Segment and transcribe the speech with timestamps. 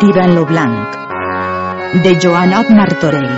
[0.00, 0.96] Tirant lo blanc.
[2.04, 3.30] De Joanot Martorell.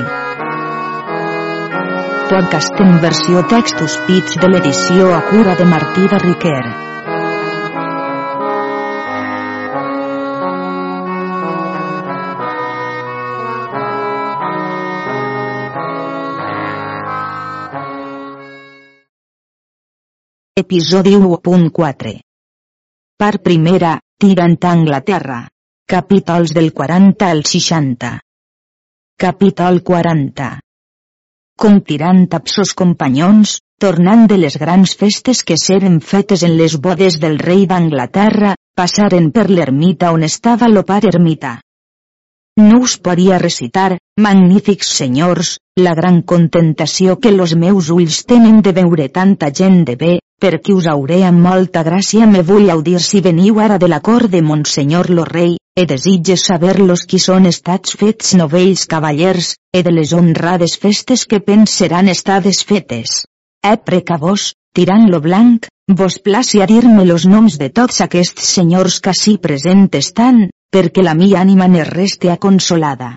[2.30, 6.64] Podcast en versió textos pits de l'edició a cura de Martí de Riquer.
[20.64, 22.16] Episodi 1.4
[23.16, 25.38] Part primera, tirant Anglaterra.
[25.90, 28.08] Capítols del 40 al 60.
[29.16, 30.48] Capítol 40.
[31.56, 36.74] Com tirant amb sos companyons, tornant de les grans festes que seren fetes en les
[36.76, 41.54] bodes del rei d'Anglaterra, passaren per l'ermita on estava lo pare ermita.
[42.60, 48.74] No us podia recitar, magnífics senyors, la gran contentació que los meus ulls tenen de
[48.76, 53.22] veure tanta gent de bé, perquè us hauré amb molta gràcia me vull audir si
[53.24, 57.44] veniu ara de la cort de Monsenyor lo rei, e desitge saber los qui són
[57.46, 63.20] estats fets novells cavallers, e de les honrades festes que penseran estades fetes.
[63.62, 65.68] E preca vos, tirant lo blanc,
[66.00, 71.06] vos placi a dir-me los noms de tots aquests senyors que ací present estan, perquè
[71.06, 73.12] la mi ànima ne reste aconsolada.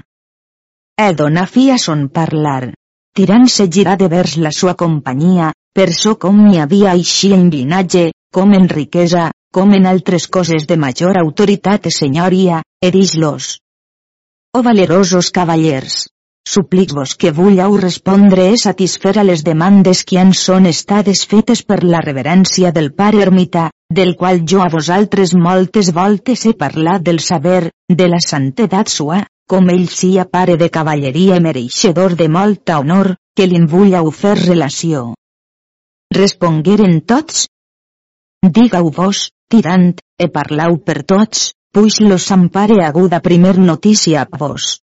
[0.93, 2.75] E dona fi a son parlar.
[3.17, 7.49] Tirant se girà de vers la sua companyia, per so com n'hi havia així en
[7.49, 13.57] llinatge, com en riquesa, com en altres coses de major autoritat e senyoria, e dis-los.
[14.55, 16.07] O valerosos cavallers,
[16.47, 21.83] suplic-vos que vulleu respondre e satisfer a les demandes que han són estades fetes per
[21.83, 27.19] la reverència del pare ermita, del qual jo a vosaltres moltes voltes he parlat del
[27.19, 32.79] saber, de la santedat sua, com ell sia pare de cavalleria i mereixedor de molta
[32.79, 35.11] honor, que li'n vulleu fer relació.
[36.15, 37.45] Respongueren tots?
[38.41, 39.91] Diga-ho vos, tirant,
[40.23, 44.81] e parlau per tots, puix los ampare aguda primer notícia a vos.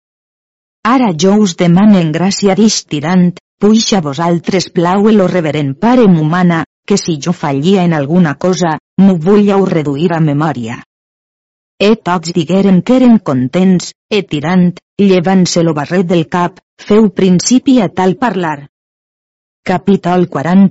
[0.83, 3.31] Ara jo us demane en gràcia d'ix tirant,
[3.63, 8.79] puix a vosaltres plau lo reverent pare m'humana, que si jo fallia en alguna cosa,
[8.99, 10.83] m'ho vulleu reduir a memòria.
[11.79, 14.69] E tots digueren que eren contents, e tirant,
[14.99, 18.59] llevant-se lo barret del cap, feu principi a tal parlar.
[19.63, 20.71] Capítol 41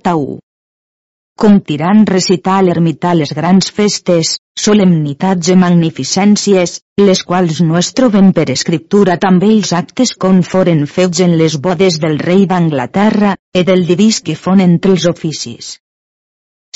[1.41, 7.89] com tirant recitar a l'ermità les grans festes, solemnitats i magnificències, les quals no es
[7.97, 13.33] troben per escriptura també els actes com foren fets en les bodes del rei d'Anglaterra,
[13.57, 15.73] e del divís que fon entre els oficis.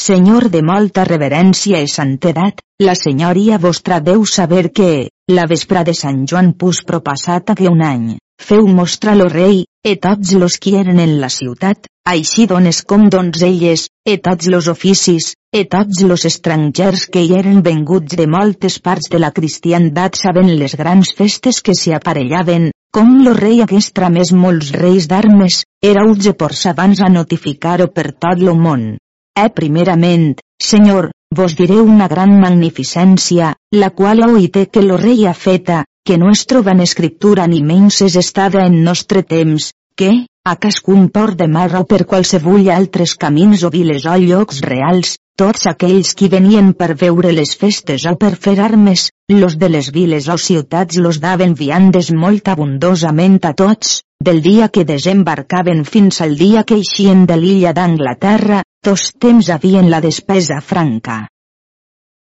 [0.01, 4.91] Senyor de molta reverència i santedat, la senyoria vostra deu saber que,
[5.29, 9.95] la vespra de Sant Joan pus propassat que un any, feu mostrar lo rei, e
[9.97, 15.33] tots los qui eren en la ciutat, així dones com donzelles, e tots los oficis,
[15.49, 20.51] e tots los estrangers que hi eren venguts de moltes parts de la cristiandat saben
[20.59, 26.05] les grans festes que s'hi aparellaven, com lo rei hagués tramès molts reis d'armes, era
[26.05, 28.97] utge por abans a notificar-ho per tot lo món.
[29.35, 35.33] Eh primerament, senyor, vos diré una gran magnificència, la qual oïte que lo rei ha
[35.33, 40.11] feta, que no es troba en escriptura ni menys és estada en nostre temps, que,
[40.45, 45.15] a cascun port de mar o per qualsevull altres camins o viles o llocs reals,
[45.35, 49.89] tots aquells qui venien per veure les festes o per fer armes, los de les
[49.97, 56.21] viles o ciutats los daven viandes molt abundosament a tots, del dia que desembarcaven fins
[56.21, 61.25] al dia que eixien de l'illa d'Anglaterra, tots temps havien la despesa franca.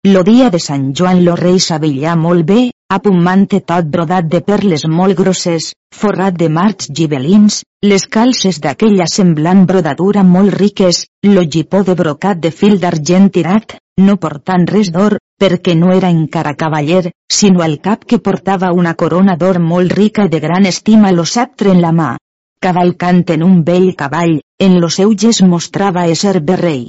[0.06, 2.59] Lo dia de Sant Joan lo rei s'avillà molt bé,
[2.92, 9.62] apumante tot brodat de perles molt grosses, forrat de marcs gibelins, les calces d'aquella semblant
[9.70, 15.16] brodadura molt riques, lo gipó de brocat de fil d'argent tirat, no portant res d'or,
[15.41, 20.26] perquè no era encara cavaller, sinó al cap que portava una corona d'or molt rica
[20.28, 22.10] i de gran estima lo sceptre en la mà.
[22.60, 26.84] Cavalcant en un vell cavall, en lo seu gest mostrava ésser bé rei.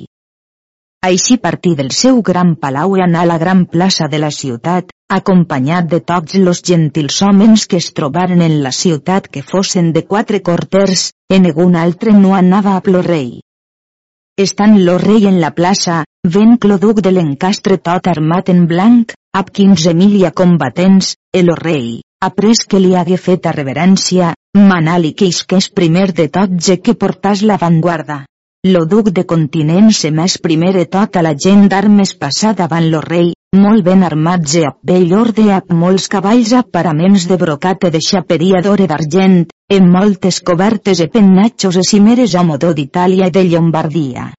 [1.06, 4.88] Així partí del seu gran palau i anà a la gran plaça de la ciutat,
[5.18, 10.06] acompanyat de tots los gentils homes que es trobaren en la ciutat que fossin de
[10.14, 13.30] quatre corters, en algun altre no anava a plo rei.
[14.48, 16.02] Estant lo rei en la plaça,
[16.38, 19.14] ven Cloduc de l'encastre tot armat en blanc,
[19.54, 25.70] quinze mil combatents, el rei, après que li hagué fet a reverència, manà-li que isqués
[25.70, 28.24] primer de tot ja que portàs l'avantguarda.
[28.66, 33.28] Lo duc de continent se més primer tota la gent d'armes passà davant lo rei,
[33.64, 38.02] molt ben armats i a bell orde amb molts cavalls a paraments de brocat de
[38.08, 39.36] xaperia d'or d'argent,
[39.78, 44.32] en moltes cobertes i pennatxos i cimeres a modó d'Itàlia i de Llombardia.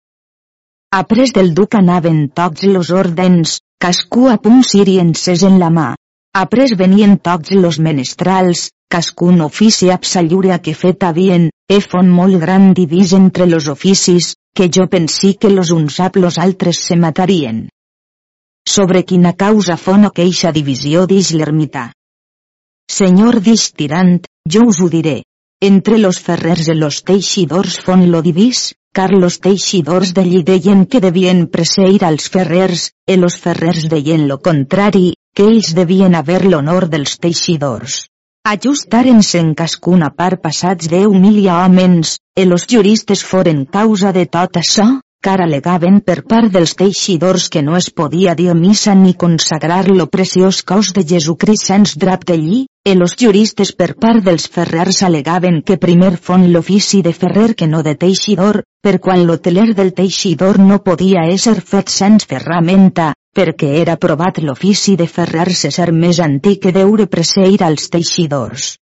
[1.02, 5.92] Après del duc anaven tots los ordens, cascú a punt siri encès en la mà.
[6.34, 12.72] Après venien tots los menestrals, cascun ofici absallure que fet havien, e fon molt gran
[12.74, 17.68] divís entre los oficis, que jo pensi que los uns ap los altres se matarien.
[18.66, 21.90] Sobre quina causa fon queixa divisió dix l'ermità.
[22.90, 25.20] Senyor dix tirant, jo us ho diré.
[25.60, 31.00] Entre los ferrers i los teixidors fon lo divís, car los teixidors d'allí deien que
[31.04, 36.88] devien preseir als ferrers, e los ferrers deien lo contrari, que ells devien haver l'honor
[36.92, 38.06] dels teixidors.
[38.46, 44.60] Ajustaren-se en cascuna part passats deu mil hòmens, e los juristes foren causa de tot
[44.60, 44.84] això,
[45.26, 50.06] car alegaven per part dels teixidors que no es podia dir missa ni consagrar lo
[50.06, 55.60] preciós cos de Jesucrist sens drap d'allí, e los juristes per part dels ferrers alegaven
[55.66, 60.62] que primer fon l'ofici de ferrer que no de teixidor, per quan l'hoteler del teixidor
[60.62, 66.62] no podia ésser fet sens ferramenta, perquè era provat l'ofici de ferrar-se ser més antic
[66.64, 68.74] que deure preseir als teixidors.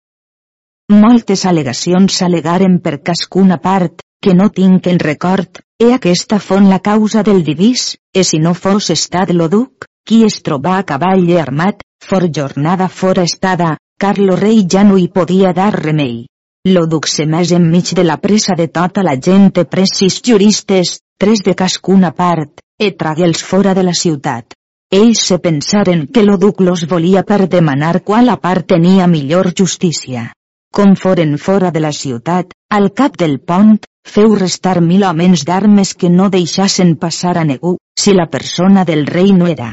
[0.93, 6.83] Moltes al·legacions s'alegaren per cascuna part, que no tinc en record, e aquesta fon la
[6.85, 11.25] causa del divís, e si no fos estat lo duc, qui es troba a cavall
[11.29, 16.27] i armat, for jornada fora estada, car lo rei ja no hi podia dar remei.
[16.69, 21.43] Lo duc se més enmig de la pressa de tota la gent precis juristes, tres
[21.47, 24.55] de cascuna part, e trague'ls fora de la ciutat.
[24.93, 29.53] Ells se pensaren que lo duc los volia per demanar qual a part tenia millor
[29.59, 30.33] justícia.
[30.73, 35.95] Com foren fora de la ciutat, al cap del pont, feu restar mil homes d'armes
[35.95, 39.71] que no deixassen passar a negu, si la persona del rei no era.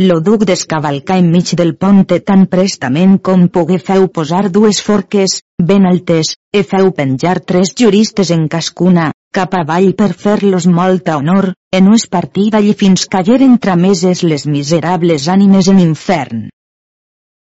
[0.00, 5.86] Lo duc descavalcà enmig del ponte tan prestament com pogué feu posar dues forques, ben
[5.86, 11.80] altes, e feu penjar tres juristes en cascuna, cap avall per fer-los molta honor, e
[11.80, 16.48] no es partí d'allí fins cayeren trameses les miserables ànimes en infern.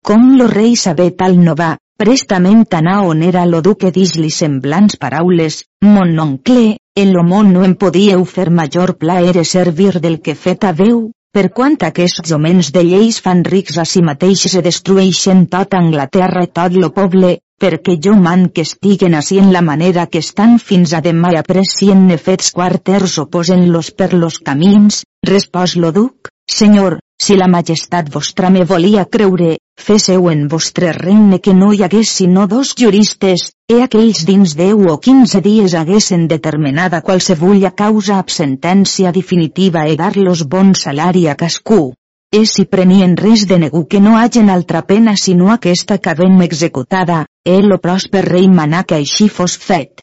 [0.07, 4.99] Com lo rei sabé tal no va, prestament anà on era lo duque dis-li semblants
[5.03, 10.35] paraules, mon oncle, en lo món no em podíeu fer major plaer servir del que
[10.35, 15.47] fet haveu, per quant aquests homens de lleis fan rics a si mateixos e destrueixen
[15.53, 20.07] tot Anglaterra i tot lo poble, perquè jo man que estiguen així en la manera
[20.13, 25.77] que estan fins a demà i aprecien fets quarters o posen-los per los camins, respòs
[25.81, 29.57] lo duc, senyor, si la majestat vostra me volia creure,
[29.87, 34.85] fésseu en vostre regne que no hi hagués sinó dos juristes, e aquells dins deu
[34.93, 41.37] o quinze dies haguessin determinada qualsevulla causa ab sentència definitiva e dar-los bon salari a
[41.41, 41.95] cascú,
[42.33, 46.41] e si prenien res de negu que no hagen altra pena sinó aquesta que ben
[46.43, 50.03] executada, e lo pròsper rei manà que així fos fet.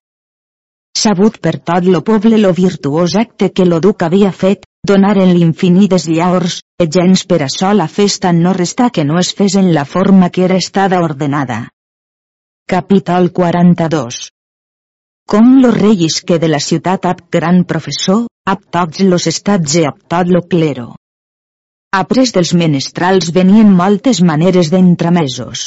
[0.98, 6.08] Sabut per tot lo poble lo virtuós acte que lo duc havia fet, donaren l'infinides
[6.08, 9.86] llaors, e gens per això la festa no resta que no es fes en la
[9.86, 11.70] forma que era estada ordenada.
[12.68, 14.30] Capítol 42
[15.28, 19.88] Com los reis que de la ciutat ap gran professor, ap tots los estats e
[19.88, 20.94] ap tot lo clero.
[21.94, 25.66] Après dels menestrals venien moltes maneres d'entremesos.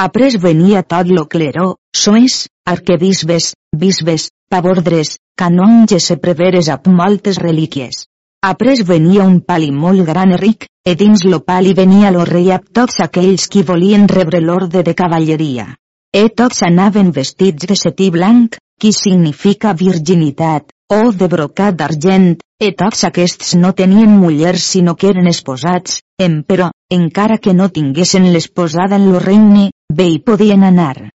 [0.00, 3.50] Après venia tot lo cleró, soes, arquebisbes,
[3.82, 8.06] bisbes, pavordres, canonges e preveres amb moltes relíquies.
[8.40, 12.48] Après venia un pali molt gran i ric, e dins lo pali venia lo rei
[12.56, 15.74] amb tots aquells qui volien rebre l'orde de cavalleria.
[16.08, 22.70] E tots anaven vestits de setí blanc, qui significa virginitat, o de brocat d'argent, e
[22.72, 26.00] tots aquests no tenien mullers sinó que eren esposats,
[26.46, 31.10] però, encara que no tinguessin l'esposada en lo regne, bé hi podien anar.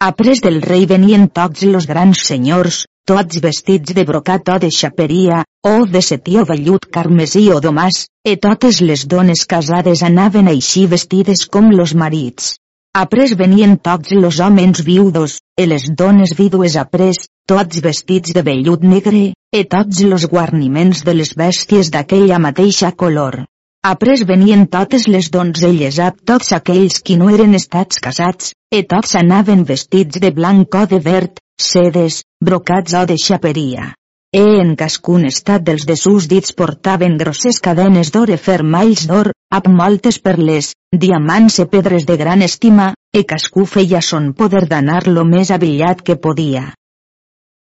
[0.00, 5.44] Après del rei venien tots los grans senyors, tots vestits de brocat o de xaperia,
[5.66, 10.86] o de setí o vellut carmesí o domàs, e totes les dones casades anaven així
[10.86, 12.56] vestides com los marits.
[12.96, 17.12] Après venien tots los homes viudos, e les dones vídues après,
[17.50, 23.40] tots vestits de vellut negre, e tots los guarniments de les bèsties d'aquella mateixa color.
[23.82, 29.16] Après venien totes les donzelles a tots aquells qui no eren estats casats, e tots
[29.18, 33.90] anaven vestits de blanc o de verd, sedes, brocats o de xaperia.
[34.30, 39.32] E en cascun estat dels de sus dits portaven grosses cadenes d'or e fermalls d'or,
[39.50, 45.26] amb moltes perles, diamants e pedres de gran estima, e cascú feia son poder d'anar-lo
[45.26, 46.68] més avillat que podia.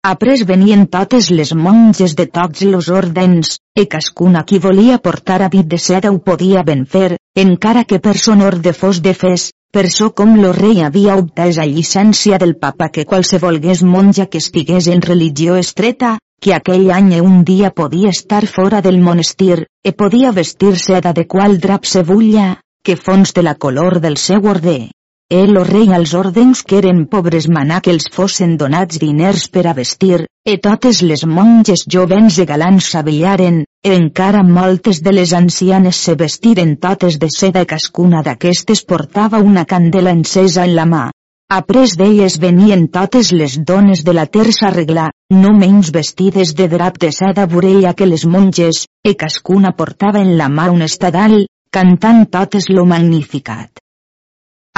[0.06, 5.68] Après venien totes les monges de tots los ordens, e cascuna qui volia portar habit
[5.74, 9.86] de seda ho podia ben fer, encara que per son orde fos de fes, per
[9.90, 14.90] so com lo rei havia obtès a llicència del papa que qualsevolgués monja que estigués
[14.92, 20.34] en religió estreta, que aquell any un dia podia estar fora del monestir, e podia
[20.42, 22.50] vestir seda de qual drap se vulla,
[22.84, 24.92] que fons de la color del seu order.
[25.30, 29.64] El o rei als ordens que eren pobres manà que els fossin donats diners per
[29.66, 35.34] a vestir, e totes les monges jovens e galants s'avellaren, e encara moltes de les
[35.34, 40.86] ancianes se vestiren totes de seda i cascuna d'aquestes portava una candela encesa en la
[40.86, 41.04] mà.
[41.50, 47.00] Après d'elles venien totes les dones de la terça regla, no menys vestides de drap
[47.00, 52.28] de seda vorella que les monges, e cascuna portava en la mà un estadal, cantant
[52.30, 53.83] totes lo magnificat.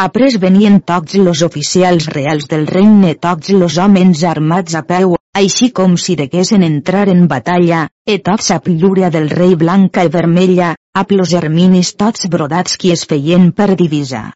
[0.04, 5.70] Après venien tots los oficials reals del regne tots los homes armats a peu, així
[5.78, 10.74] com si deguessin entrar en batalla, e tots a pillúria del rei blanca i vermella,
[10.76, 14.32] a los herminis tots brodats qui es feien per divisa.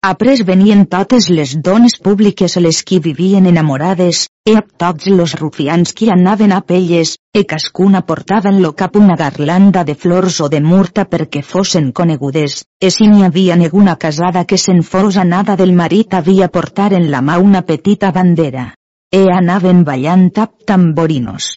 [0.00, 5.34] Après venien totes les dones públiques a les qui vivien enamorades, e a tots los
[5.34, 10.38] rufians qui anaven a pelles, e cascuna portava en lo cap una garlanda de flors
[10.40, 15.18] o de murta perquè fossin conegudes, e si n'hi havia ninguna casada que se'n fos
[15.18, 18.74] anada del marit havia portar en la mà una petita bandera.
[19.10, 21.56] E anaven ballant tap tamborinos.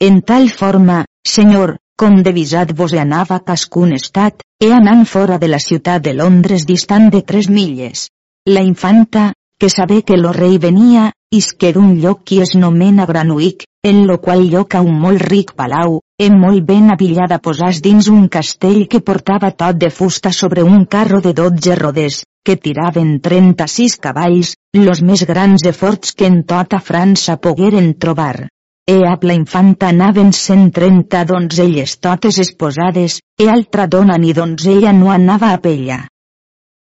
[0.00, 5.60] En tal forma, senyor, com devisat vos anava cascun estat, e anant fora de la
[5.60, 8.08] ciutat de Londres distant de tres milles.
[8.46, 13.64] La infanta, que sabé que lo rei venia, isqué d'un lloc qui es nomena Granuic,
[13.82, 18.08] en lo qual lloc a un molt ric palau, en molt ben avillada posàs dins
[18.12, 23.20] un castell que portava tot de fusta sobre un carro de dotze rodes, que tiraven
[23.20, 28.48] 36 cavalls, los més grans e forts que en tota França pogueren trobar.
[28.88, 35.10] E a la infanta anaven 130 donzelles totes esposades, e altra dona ni donzella no
[35.10, 36.06] anava a pella.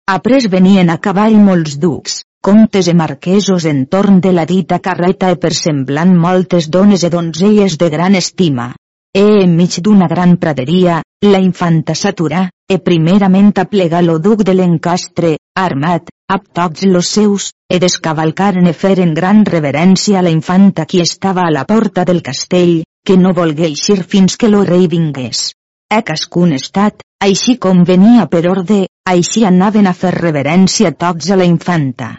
[0.05, 5.41] Après venien a cavall molts ducs, comtes e marquesos entorn de la dita carreta e
[5.41, 8.69] per semblant moltes dones e donzelles de gran estima.
[9.09, 15.37] E enmig d'una gran praderia, la infanta s'aturà, e primerament aplega lo duc de l'encastre,
[15.63, 21.01] armat, ab tots los seus, e descavalcaren e feren gran reverència a la infanta qui
[21.01, 25.51] estava a la porta del castell, que no volgué eixir fins que lo rei vingués.
[25.89, 31.39] E cascun estat, així com venia per orde, així anaven a fer reverència tots a
[31.41, 32.15] la infanta.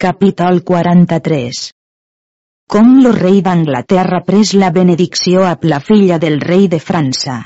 [0.00, 1.62] Capítol 43
[2.70, 7.40] Com lo rei d'Anglaterra pres la benedicció a la filla del rei de França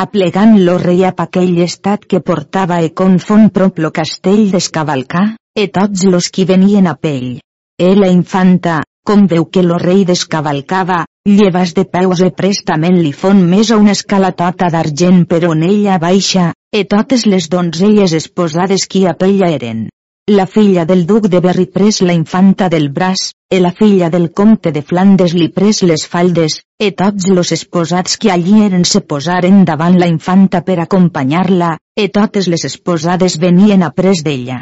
[0.00, 5.68] aplegant lo rei ap aquell estat que portava e confon prop lo castell d'escavalcar, e
[5.68, 7.38] tots los qui venien a pell.
[7.78, 13.12] E la infanta, com veu que lo rei descavalcava, llevas de peus e prestament li
[13.12, 18.88] fon més a una escalatota d'argent per on ella baixa, e totes les donzelles esposades
[18.88, 19.88] qui a pella eren.
[20.30, 24.30] La filla del duc de Berry pres la infanta del braç, e la filla del
[24.30, 29.00] comte de Flandes li pres les faldes, e tots los esposats que allí eren se
[29.00, 34.60] posaren davant la infanta per acompanyar-la, e totes les esposades venien a pres d'ella.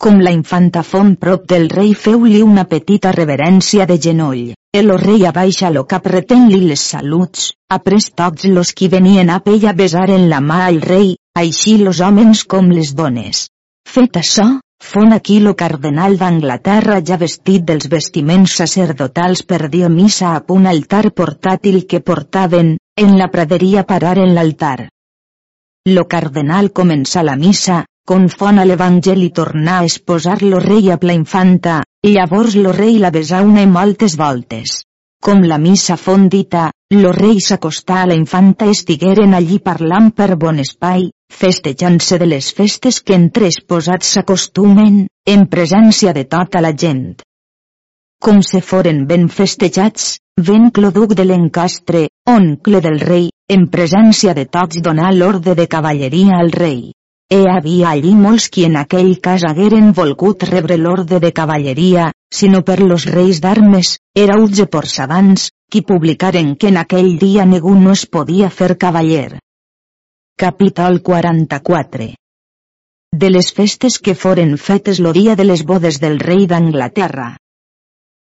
[0.00, 5.26] Com la infanta fon prop del rei feu-li una petita reverència de genoll, el rei
[5.28, 10.40] abaixa lo cap retén-li les saluts, après tots los qui venien a pella besaren la
[10.40, 13.44] mà al rei, així los homes com les dones.
[13.86, 14.44] Fet això,
[14.82, 20.66] fon aquí lo cardenal d'Anglaterra ja vestit dels vestiments sacerdotals per dir missa a un
[20.66, 24.88] altar portàtil que portaven, en la praderia parar en l'altar.
[25.86, 31.82] Lo cardenal comença la missa, confon a l'Evangeli tornar a esposar-lo rei a la infanta,
[32.06, 34.82] llavors lo rei la besà una i moltes voltes.
[35.22, 40.60] Com la missa fondita, lo rei s'acostà a la infanta estigueren allí parlant per bon
[40.62, 47.16] espai, festejant-se de les festes que entre esposats s'acostumen, en presència de tota la gent.
[48.22, 54.46] Com se foren ben festejats, ven Cloduc de l'Encastre, oncle del rei, en presència de
[54.46, 56.92] tots donà l'ordre de cavalleria al rei.
[57.26, 62.62] E havia allí molts qui en aquell cas hagueren volgut rebre l'ordre de cavalleria, sinó
[62.62, 67.74] per los reis d'armes, era utge por sabans, qui publicaren que en aquell dia ningú
[67.74, 69.38] no es podia fer cavaller.
[70.38, 72.06] Capítol 44
[73.22, 77.34] De les festes que foren fetes lo dia de les bodes del rei d'Anglaterra.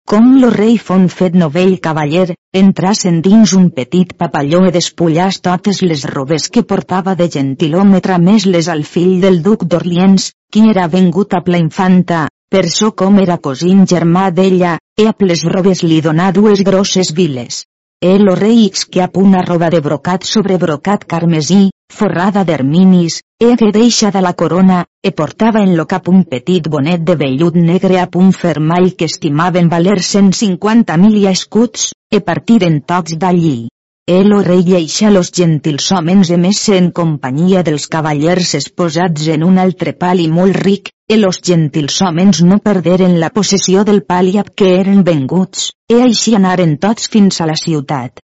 [0.08, 5.82] Com lo rei fon fet novell cavaller, entrasen dins un petit papalló e despullàs totes
[5.84, 10.88] les robes que portava de gentilòmetre més les al fill del duc d'Orliens, qui era
[10.88, 15.84] vengut a la infanta, per so com era cosín germà d'ella, e a les robes
[15.86, 17.62] li donà dues grosses viles.
[18.02, 23.54] El o rei que ap una roba de brocat sobre brocat carmesí, forrada d'herminis, e
[23.60, 27.54] que deixa de la corona, e portava en lo cap un petit bonet de vellut
[27.54, 33.68] negre a un fermall que estimaven valer 150 mil escuts, e partiren tots d'allí.
[34.08, 39.58] el o rei eixa los gentils homes emesse en companyia dels cavallers esposats en un
[39.58, 44.52] altre pali molt ric, e los gentils homes no perderen la possessió del pali ab
[44.54, 48.20] que eren venguts, e així anaren tots fins a la ciutat.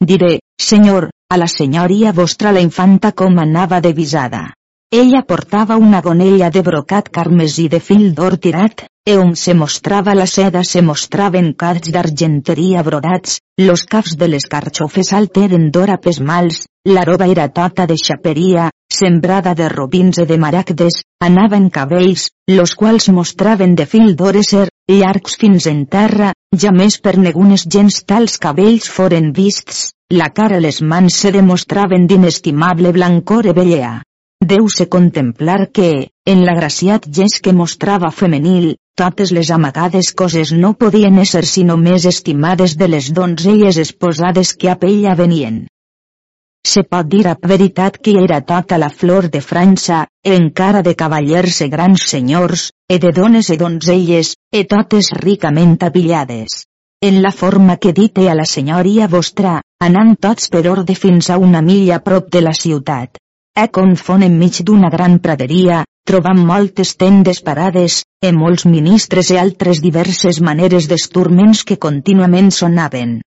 [0.00, 4.42] Diré, senyor, a la senyoria vostra la infanta com anava de visada.
[4.92, 10.14] Ella portava una gonella de brocat carmesí de fil d'or tirat, e on se mostrava
[10.14, 15.96] la seda se mostraven cads d'argenteria brodats, los caps de les carxofes alteren d'or a
[15.96, 22.28] pesmals, la roba era tota de xaperia, sembrada de robins i de maragdes, anaven cabells,
[22.48, 26.32] los quals mostraven de fil d'or ser, llargs fins en terra,
[26.64, 32.06] ja més per negunes gens tals cabells foren vists, la cara les mans se demostraven
[32.06, 33.92] d'inestimable blancor e bellea.
[34.42, 35.90] Deu-se contemplar que,
[36.26, 42.04] en l'agraciat gest que mostrava femenil, totes les amagades coses no podien ésser sinó més
[42.10, 45.62] estimades de les donzelles esposades que a ella venien.
[46.64, 51.60] Se pot dir a veritat que era tota la flor de França, encara de cavallers
[51.64, 56.62] e grans senyors, e de dones e donzelles, e totes ricament apillades.
[57.02, 61.38] En la forma que dite a la senyoria vostra, anant tots per orde fins a
[61.38, 63.18] una milla prop de la ciutat.
[63.58, 69.82] E confon enmig d'una gran praderia, trobam moltes tendes parades, e molts ministres e altres
[69.82, 73.18] diverses maneres d'esturments que contínuament sonaven.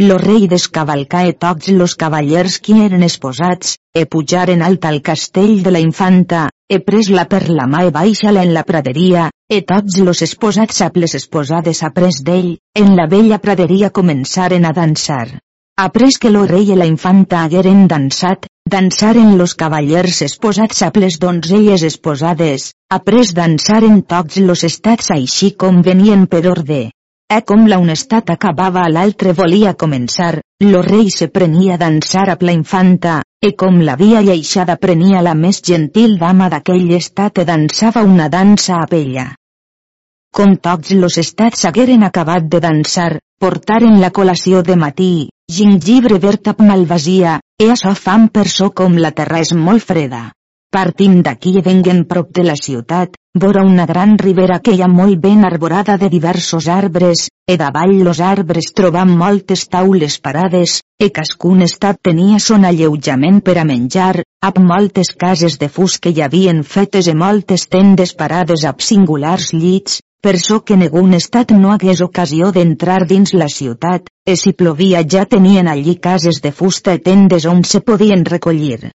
[0.00, 5.60] Lo rei descavalcà e tots los cavallers qui eren esposats, e pujaren alt al castell
[5.62, 9.98] de la infanta, e pres-la per la mà e baixa-la en la praderia, e tots
[10.00, 15.38] los esposats ap les esposades apres d'ell, en la vella praderia començaren a dansar.
[15.76, 21.20] Après que lo rei i la infanta hagueren dansat, dansaren los cavallers esposats a les
[21.20, 26.88] donzelles esposades, après dansaren tots los estats així com venien per orde.
[27.32, 30.34] E com la un estat acabava a l'altre volia començar,
[30.68, 35.22] lo rei se prenia a dansar a la infanta, e com la via lleixada prenia
[35.24, 39.24] la més gentil dama d'aquell estat e dansava una dansa a ella.
[40.36, 45.14] Com tots los estats hagueren acabat de dansar, portaren la col·lació de matí,
[45.48, 50.26] gingibre verd amb malvasia, e açò fan per so com la terra és molt freda.
[50.72, 54.88] Partim d'aquí i venguen prop de la ciutat, vora una gran ribera que hi ha
[54.92, 61.08] molt ben arborada de diversos arbres, e davall los arbres trobam moltes taules parades, e
[61.10, 66.20] cascun estat tenia son alleujament per a menjar, amb moltes cases de fus que hi
[66.22, 71.72] havien fetes e moltes tendes parades amb singulars llits, per so que negun estat no
[71.72, 76.94] hagués ocasió d'entrar dins la ciutat, e si plovia ja tenien allí cases de fusta
[76.94, 78.92] i tendes on se podien recollir.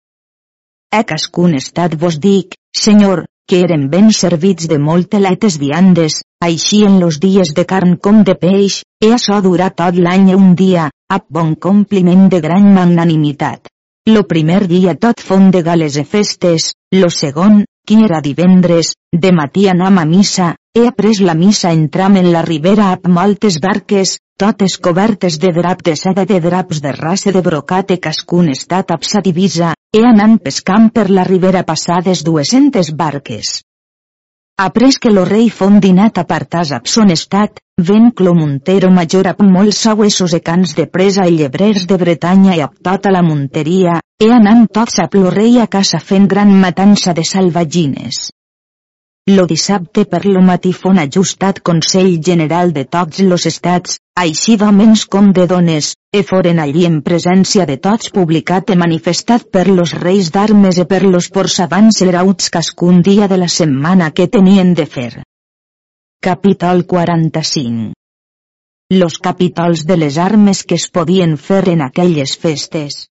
[0.92, 6.98] A cascun estat vos dic, senyor, que eren ben servits de molteletes viandes, així en
[7.00, 11.18] los dies de carn com de peix, e açò durà tot l'any un dia, a
[11.38, 13.70] bon compliment de gran magnanimitat.
[14.10, 19.32] Lo primer dia tot fon de gales e festes, lo segon, qui era divendres, de
[19.32, 24.18] matí anam a missa, he après la missa entram en la ribera amb moltes barques,
[24.36, 28.92] totes cobertes de drap de seda de draps de raça de brocat e cascun estat
[28.92, 33.62] amb sa divisa, he anant pescant per la ribera passades 200 barques.
[34.60, 39.42] Après que lo rei fon dinat apartàs ab son estat, ven Clo Montero major amb
[39.56, 44.00] molts sauessos e cans de presa i llebrers de Bretanya i ab tota la monteria,
[44.20, 48.30] he anant tots ab lo rei a casa fent gran matança de salvagines.
[49.28, 55.02] Lo dissabte per lo matí fon ajustat Consell General de tots los estats, així d'homens
[55.14, 59.96] com de dones, e foren allí en presència de tots publicat e manifestat per los
[60.04, 64.86] reis d'armes e per los porçavants herauts cascun dia de la setmana que tenien de
[64.86, 65.10] fer.
[66.22, 67.92] Capítol 45
[68.94, 73.08] Los capítols de les armes que es podien fer en aquelles festes.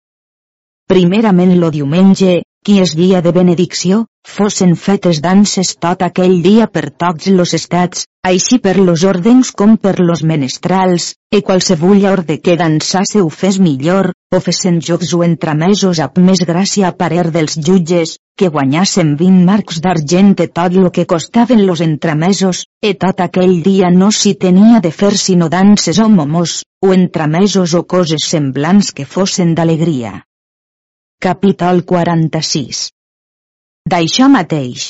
[0.92, 6.92] Primerament lo diumenge, qui és dia de benedicció, fossin fetes danses tot aquell dia per
[7.04, 12.60] tots los estats, així per los ordens com per los menestrals, e qualsevulla orde que
[12.62, 17.58] dansasse ho fes millor, o fessen jocs o entramesos amb més gràcia a parer dels
[17.58, 23.62] jutges, que guanyassen 20 marcs d'argent tot lo que costaven los entramesos, e tot aquell
[23.66, 28.94] dia no s'hi tenia de fer sinó danses o momos, o entramesos o coses semblants
[28.94, 30.20] que fossin d'alegria.
[31.22, 32.78] Capítol 46
[33.92, 34.86] D'això mateix.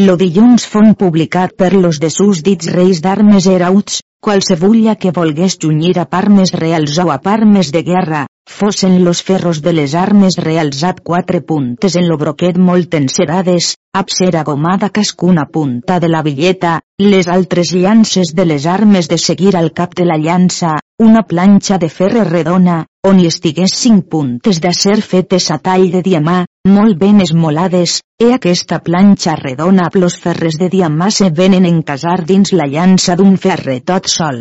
[0.00, 5.58] Lo dilluns fon publicat per los de sus dits reis d'armes herauts, qualsevulla que volgués
[5.66, 10.40] junyir a parmes reals o a parmes de guerra, fossen los ferros de les armes
[10.48, 16.08] reals ab quatre puntes en lo broquet molt encerades, ab cera gomada cascuna punta de
[16.08, 20.78] la billeta, les altres llances de les armes de seguir al cap de la llança,
[20.98, 26.02] una planxa de ferre redona, on hi estigués cinc puntes d'acer fetes a tall de
[26.02, 31.68] diamà, molt ben esmolades, e aquesta planxa redona amb los ferres de diamà se venen
[31.68, 34.40] encasar dins la llança d'un ferre tot sol.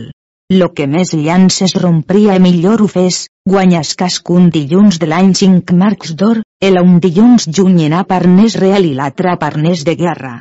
[0.50, 5.76] Lo que més llances rompria e millor ho fes, guanyes cascun dilluns de l'any 5
[5.82, 6.40] marcs d'or,
[6.70, 10.40] el un dilluns juny en parnès real i l'altre parnès de guerra.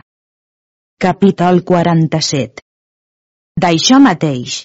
[0.96, 2.64] Capítol 47
[3.60, 4.62] D'això mateix.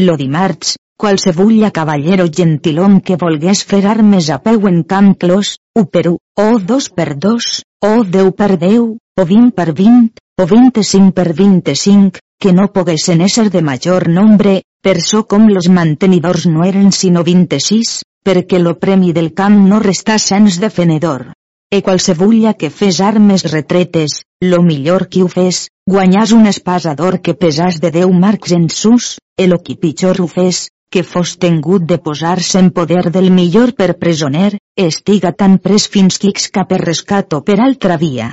[0.00, 5.82] Lo dimarts, qualsevulla cavallero gentilom que volgués fer armes a peu en camp clos, u
[5.84, 10.08] per u, o dos per dos, o deu per deu, o vint per vint,
[10.40, 15.68] o vint-cinc per vint-cinc, que no poguessin ésser de major nombre, per so com los
[15.68, 21.34] mantenidors no eren sino 26, perquè lo premi del camp no restà sens defenedor.
[21.72, 27.32] E qualsevulla que fes armes retretes, lo millor qui ho fes, guanyàs un espasador que
[27.44, 31.86] pesàs de 10 marcs en sus, e lo qui pitjor ho fes, que fos tengut
[31.88, 36.82] de posar-se en poder del millor per presoner, estiga tan pres fins que cap per
[36.84, 38.28] rescat o per altra via.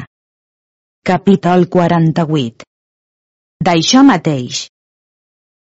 [1.07, 2.67] Capítol 48
[3.63, 4.67] D'això mateix.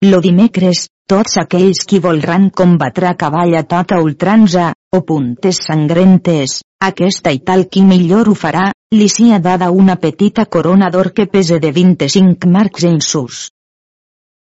[0.05, 6.59] Lo dimecres, tots aquells qui volran combatre a cavall a tota ultranza, o puntes sangrentes,
[6.85, 11.27] aquesta i tal qui millor ho farà, li sia dada una petita corona d'or que
[11.27, 13.47] pese de 25 marcs en sus.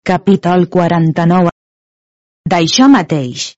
[0.02, 1.54] Capítol 49
[2.50, 3.54] D'això mateix.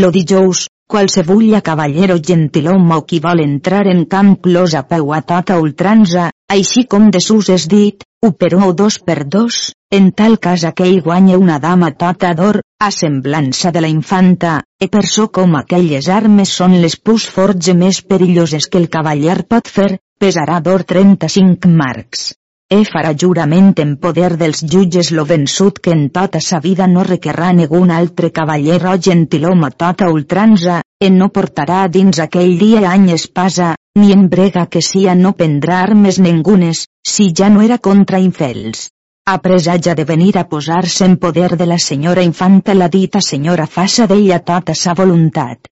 [0.00, 5.20] Lo dijous, qualsevulla cavallero gentilhome o qui vol entrar en camp clos a peu a
[5.22, 9.58] tota ultranza, així com de sus és dit, u per o dos per dos,
[9.90, 14.88] en tal cas aquell guanya una dama tota d'or, a semblança de la infanta, e
[14.88, 19.42] per so com aquelles armes són les pus forts i més perilloses que el cavaller
[19.44, 22.32] pot fer, pesarà d'or 35 marcs.
[22.68, 27.04] E farà jurament en poder dels jutges lo vençut que en tota sa vida no
[27.06, 33.12] requerrà negun altre cavaller o gentilhome tota ultranza, en no portarà dins aquell dia any
[33.14, 38.18] espasa, ni en brega que sia no prendrà armes ningunes, si ja no era contra
[38.18, 38.90] infels.
[39.30, 43.70] Ha presatge de venir a posar-se en poder de la senyora infanta la dita senyora
[43.78, 45.70] faça d'ella tota sa voluntat.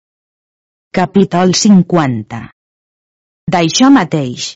[0.94, 2.44] Capítol 50
[3.50, 4.52] D'això mateix.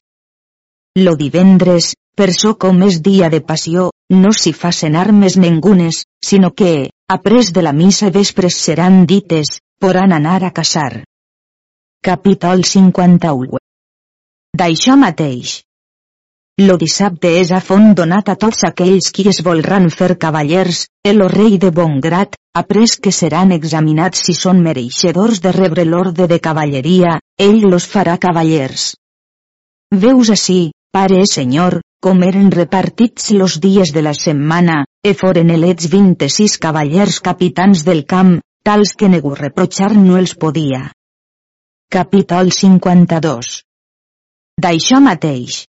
[1.02, 6.50] Lo divendres, per so com és dia de passió, no s'hi facen armes ningunes, sinó
[6.50, 11.04] que, après de la missa vespres seran dites, poran anar a caçar.
[12.02, 13.62] Capítol 51
[14.58, 15.60] D'això mateix.
[16.58, 21.22] Lo dissabte és a font donat a tots aquells qui es volran fer cavallers, el
[21.30, 26.40] rei de bon grat, après que seran examinats si són mereixedors de rebre l'orde de
[26.42, 28.94] cavalleria, ell los farà cavallers.
[29.94, 30.58] Veus així,
[30.90, 37.18] pare senyor, com eren repartits los dies de la setmana, e foren elets 26 cavallers
[37.20, 40.92] capitans del camp, tals que negu reprochar no els podia.
[41.90, 43.50] Capítol 52
[44.62, 45.64] D'això mateix.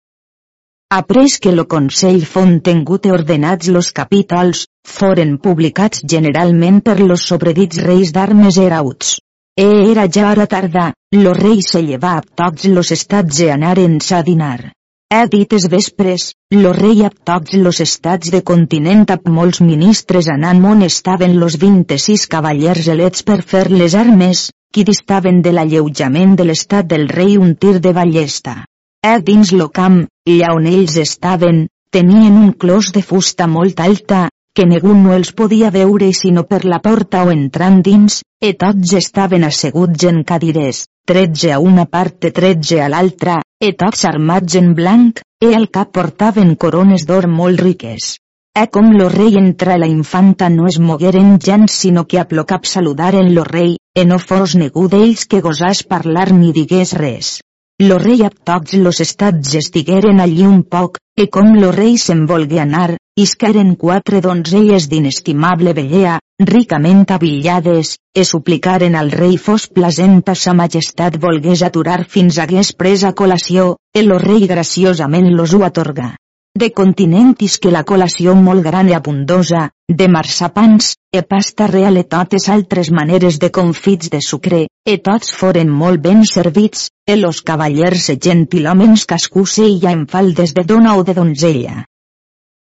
[0.90, 7.28] Après que lo Consell fon tengut e ordenats los capítols, foren publicats generalment per los
[7.32, 9.18] sobredits reis d'armes erauts.
[9.60, 14.00] E era ja hora tarda, lo rei se llevà a tots los estats e anaren
[14.16, 14.77] a dinar.
[15.10, 20.60] He dites vespres, lo rei a tots los estats de continent amb molts ministres anant
[20.72, 24.42] on estaven los 26 cavallers elets per fer les armes,
[24.74, 28.58] qui distaven de l'alleujament de l'estat del rei un tir de ballesta.
[29.00, 34.28] E dins lo camp, allà on ells estaven, tenien un clos de fusta molt alta,
[34.54, 38.98] que ningú no els podia veure sinó per la porta o entrant dins, e tots
[39.00, 44.56] estaven asseguts en cadires, tretze a una part i tretze a l'altra, e tots armats
[44.56, 48.18] en blanc, e al cap portaven corones d'or molt riques.
[48.58, 52.66] E com lo rei entra la infanta no es mogueren gens sinó que a plocap
[52.66, 57.40] saludaren lo rei, e no fos negu d'ells que gosàs parlar ni digués res.
[57.82, 62.26] Lo rei a tots los estats estigueren allí un poc, e com lo rei se'n
[62.30, 66.20] volgué anar, isqueren quatre donzelles d'inestimable bellea,
[66.52, 73.04] ricament avillades, e suplicaren al rei fos plasenta sa majestat volgués aturar fins hagués pres
[73.04, 76.14] a col·lació, e lo rei graciosament los ho atorga
[76.58, 79.68] de continentis que la col·lació molt gran i abundosa,
[80.00, 85.36] de marsapans, e pasta real e totes altres maneres de confits de sucre, e tots
[85.42, 90.98] foren molt ben servits, e los cavallers e gentilhomens cascú seia en faldes de dona
[90.98, 91.86] o de donzella.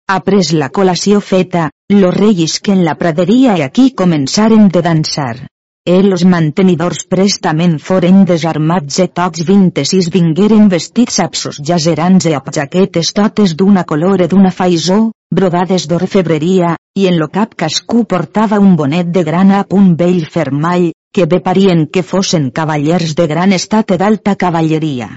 [0.07, 5.47] Après la col·lació feta, que en la praderia i aquí començaren de dansar.
[5.89, 12.53] E los mantenidors prestament foren desarmats e tots 26 vingueren vestits absos jaserans e amb
[12.53, 18.61] jaquetes totes d'una color e d'una faisó, brodades d'orfebreria, i en lo cap cascú portava
[18.61, 23.27] un bonet de grana a punt vell fermall, que bé parien que fossin cavallers de
[23.27, 25.15] gran estat i d'alta cavalleria.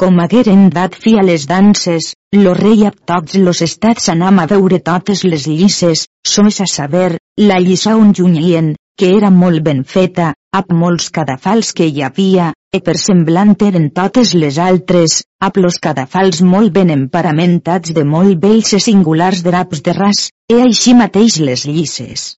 [0.00, 4.44] Com hagueren dat fi a les danses, lo rei a tots los estats anam a
[4.50, 9.82] veure totes les llisses, sols a saber, la llissa on junyien, que era molt ben
[9.94, 15.64] feta, amb molts cadafals que hi havia, e per semblant eren totes les altres, amb
[15.64, 20.92] los cadafals molt ben emparamentats de molt vells i singulars draps de ras, e així
[20.92, 22.34] mateix les llisses.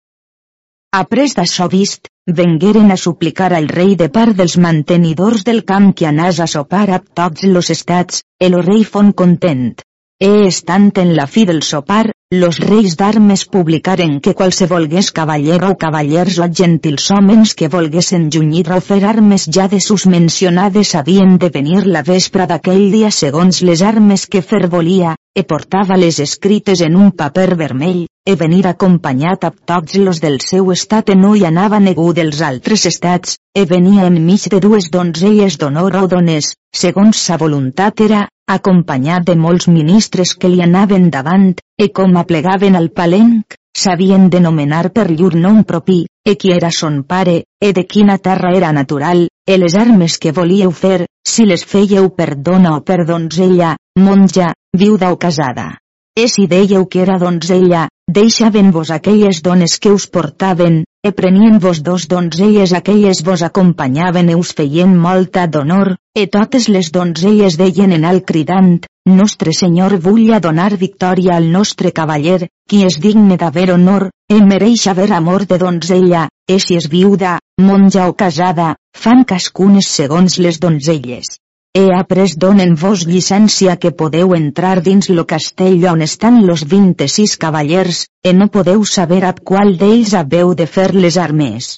[0.97, 6.07] Après d'això vist, vengueren a suplicar al rei de part dels mantenidors del camp que
[6.09, 9.83] anàs a sopar a tots los estats, el rei fon content.
[10.19, 15.79] E estant en la fi del sopar, los reis d'armes publicaren que qualsevolgués cavaller o
[15.81, 21.39] cavallers o gentils homes que volguessin junyir o fer armes ja de sus mencionades havien
[21.39, 26.85] de venir la vespra d'aquell dia segons les armes que fer volia, e portava-les escrites
[26.85, 31.35] en un paper vermell, e venir acompanyat a tots los del seu estat e no
[31.35, 36.59] hi anava negu dels altres estats, e venia enmig de dues donzelles d'honor o dones,
[36.77, 42.77] segons sa voluntat era, acompanyat de molts ministres que li anaven davant, e com aplegaven
[42.77, 47.85] al palenc, sabien denomenar per llur nom propi, e qui era son pare, e de
[47.87, 52.75] quina terra era natural, e les armes que volíeu fer, si les fèieu per dona
[52.77, 55.79] o per donzella, monja, viuda o casada.
[56.19, 62.09] E si dèieu que era donzella, deixaven-vos aquelles dones que us portaven, e prenien-vos dos
[62.13, 68.05] donzelles aquelles vos acompanyaven e us feien molta d'honor, e totes les donzelles deien en
[68.05, 73.71] alt cridant, Nostre Senyor vull a donar victòria al nostre cavaller, qui és digne d'haver
[73.73, 77.39] honor, e mereix haver amor de donzella, e si és viuda,
[77.71, 81.39] monja o casada, fan cascunes segons les donzelles.
[81.79, 88.01] He après donen-vos llicència que podeu entrar dins lo castell on estan los 26 cavallers,
[88.29, 91.69] e no podeu saber a qual d'ells haveu de fer les armes.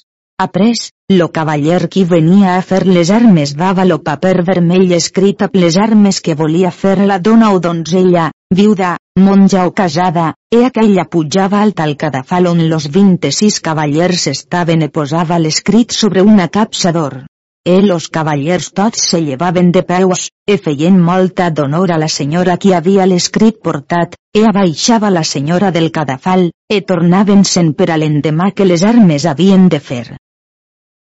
[0.45, 5.59] Après, lo cavaller qui venia a fer les armes dava lo paper vermell escrit amb
[5.63, 8.95] les armes que volia fer la dona o donzella, viuda,
[9.27, 15.37] monja o casada, e aquella pujava al cadafal on los 26 cavallers estaven e posava
[15.37, 17.21] l'escrit sobre una capsa d'or.
[17.63, 22.55] E los cavallers tots se llevaven de peus, e feien molta d'honor a la senyora
[22.57, 28.47] qui havia l'escrit portat, e abaixava la senyora del cadafal, e tornaven-se'n per a l'endemà
[28.57, 30.17] que les armes havien de fer.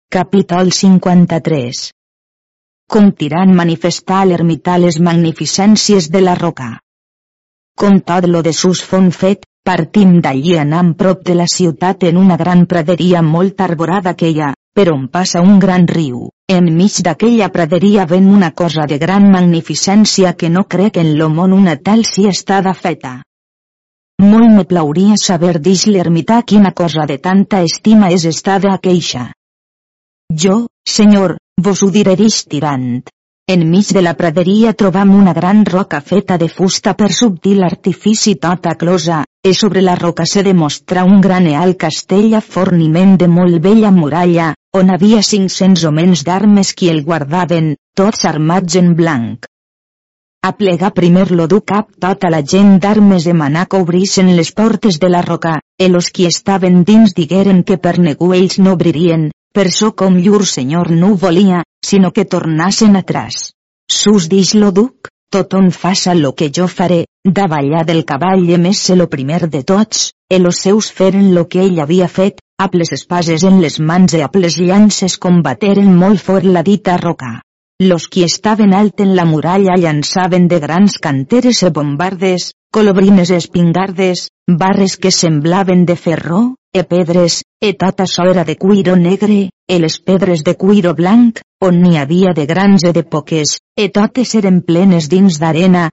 [0.08, 1.90] Capítol 53
[2.88, 6.70] Com tirant manifestar a l'ermità les magnificències de la roca.
[7.76, 12.16] Com tot lo de sus fon fet, partim d'allí anam prop de la ciutat en
[12.16, 16.30] una gran praderia molt arborada que hi ha, per on passa un gran riu.
[16.54, 21.52] Enmig d'aquella praderia ven una cosa de gran magnificència que no crec en lo món
[21.52, 23.14] una tal si estada feta.
[24.22, 29.24] Molt me plauria saber dix l'ermità quina cosa de tanta estima és estada a queixa.
[30.30, 32.14] Jo, senyor, vos ho diré
[32.54, 33.02] tirant.
[33.50, 38.76] Enmig de la praderia trobam una gran roca feta de fusta per subtil artifici tota
[38.76, 43.26] closa, e sobre la roca se demostra un gran e alt castell a forniment de
[43.26, 49.46] molt bella muralla, on havia 500 homens d'armes qui el guardaven, tots armats en blanc.
[50.46, 55.00] A plegar primer lo du cap tota la gent d'armes manar que obrissen les portes
[55.00, 59.30] de la roca, e los qui estaven dins digueren que per negu ells no obririen,
[59.56, 63.52] per so com llur senyor no volia, sinó que tornassen atrás.
[63.90, 68.78] Sus dix lo duc, tothom faça lo que jo faré, davallar del cavall i més
[68.78, 72.74] se lo primer de tots, e los seus feren lo que ell havia fet, amb
[72.80, 77.42] les espases en les mans i amb les llances combateren molt fort la dita roca.
[77.78, 84.30] Los qui estaven alt en la muralla llançaven de grans canteres e bombardes, colobrines espingardes,
[84.48, 89.78] barres que semblaven de ferro, e pedres, e tot açò era de cuiro negre, e
[89.78, 94.32] les pedres de cuiro blanc, on n'hi havia de grans e de poques, e totes
[94.40, 95.90] eren plenes dins d'arena,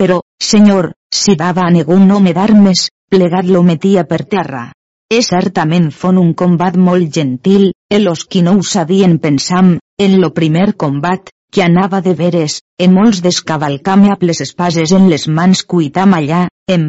[0.00, 4.70] però, senyor, si dava a negun home d'armes, plegat lo metia per terra.
[5.08, 10.20] E certament fon un combat molt gentil, e los qui no ho sabien pensam, en
[10.20, 15.28] lo primer combat, que anava de veres, e molts descavalcame amb les espases en les
[15.28, 16.48] mans cuitam allà,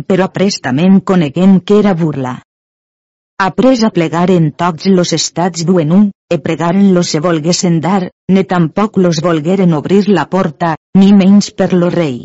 [0.10, 2.34] però prestament coneguem que era burla.
[3.38, 8.10] Après a plegar en tots los estats duen un, e pregaren los se volguesen dar,
[8.34, 12.17] ne tampoc los volgueren obrir la porta, ni menys per lo rei.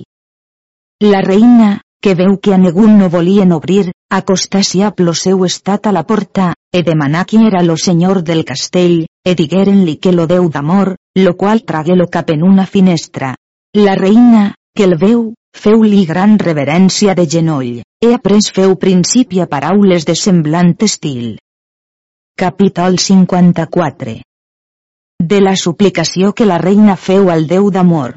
[1.04, 5.86] La reina, que veu que a negun no volien obrir, acostasi a lo seu estat
[5.86, 10.26] a la porta, e demanà qui era lo senyor del castell, e digueren-li que lo
[10.26, 13.36] deu d'amor, lo qual tragué lo cap en una finestra.
[13.72, 19.46] La reina, que el veu, feu-li gran reverència de genoll, he après feu principi a
[19.46, 21.38] paraules de semblant estil.
[22.36, 24.16] Capítol 54
[25.22, 28.16] De la suplicació que la reina feu al Déu d'amor.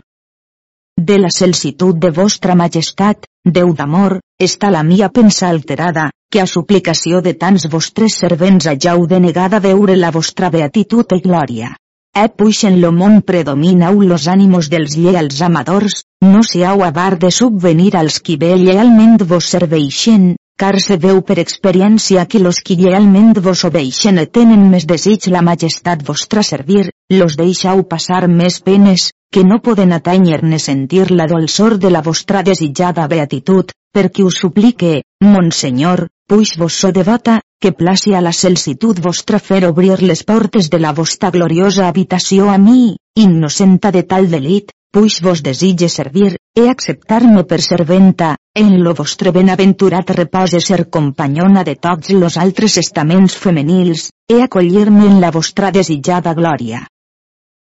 [1.08, 6.45] De la celsitud de vostra majestat, Déu d'amor, està la mia pensa alterada, que a
[6.47, 11.73] suplicació de tants vostres servents hajau denegada veure la vostra beatitud i glòria.
[12.15, 17.29] E puix en lo món predominau los ànimos dels lleals amadors, no siau avar de
[17.29, 22.77] subvenir als qui bé llealment vos serveixen, car se veu per experiència que los qui
[22.79, 29.09] llealment vos obeixen tenen més desig la majestat vostra servir, los deixau passar més penes,
[29.31, 35.01] que no poden atanyar-ne sentir la dolçor de la vostra desitjada beatitud, perquè us suplique,
[35.23, 40.69] Monsenyor, puix vos so devota, que placi a la celsitud vostra fer obrir les portes
[40.69, 46.38] de la vostra gloriosa habitació a mi, innocenta de tal delit, puix vos desitge servir,
[46.55, 52.77] e acceptar-me per serventa, en lo vostre benaventurat repose ser companyona de tots los altres
[52.79, 56.86] estaments femenils, e acollir-me en la vostra desitjada glòria.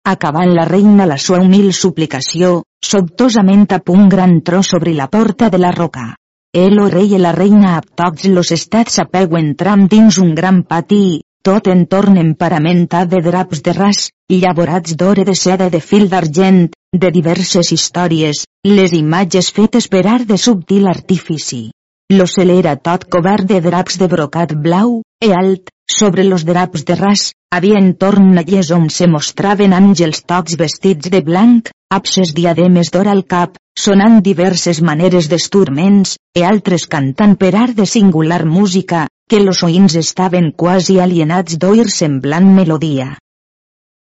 [0.07, 5.49] Acabant la reina la sua humil suplicació, sobtosament a punt gran tro sobre la porta
[5.49, 6.13] de la roca.
[6.53, 10.63] El o rei i la reina a tots los estats apeu entram dins un gran
[10.69, 16.65] pati, tot entorn emparamentat de draps de ras, llavorats d'ore de seda de fil d'argent,
[17.03, 21.71] de diverses històries, les imatges fetes per art de subtil artifici.
[22.13, 26.95] L'ocel era tot cobert de draps de brocat blau, e alt, sobre los draps de
[26.99, 33.11] ras, havia entorn allès on se mostraven àngels tocs vestits de blanc, abses diademes d'or
[33.11, 39.43] al cap, sonant diverses maneres d'esturments, e altres cantant per art de singular música, que
[39.43, 43.15] los oïns estaven quasi alienats d'oir semblant melodia.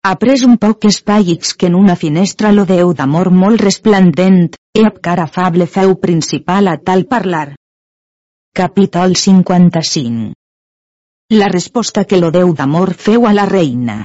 [0.08, 5.00] Après un poc espaics que en una finestra lo deu d'amor molt resplendent, e ab
[5.08, 7.56] cara afable feu principal a tal parlar.
[8.60, 10.36] Capítol 55
[11.40, 13.98] La resposta que lo deu d'amor feu a la reina.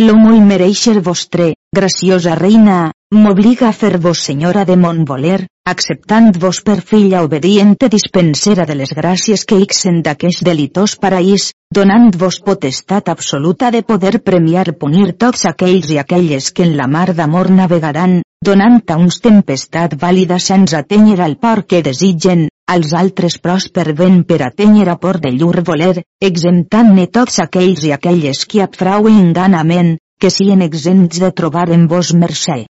[0.00, 2.78] Lo molt mereixer vostre, graciosa reina,
[3.12, 9.42] m'obliga a fer-vos senyora de mon voler, acceptant-vos per filla obediente dispensera de les gràcies
[9.50, 15.98] que ixen d'aquest delitós paraís, donant-vos potestat absoluta de poder premiar punir tots aquells i
[15.98, 21.34] aquelles que en la mar d'amor navegaran, donant a uns tempestat vàlida sense atènyer al
[21.42, 27.08] port que desitgen, als altres pròsper vent per atènyer a port de llur voler, exemptant-ne
[27.18, 32.62] tots aquells i aquelles qui abfrauen enganament, que sien exempts de trobar en vos mercè.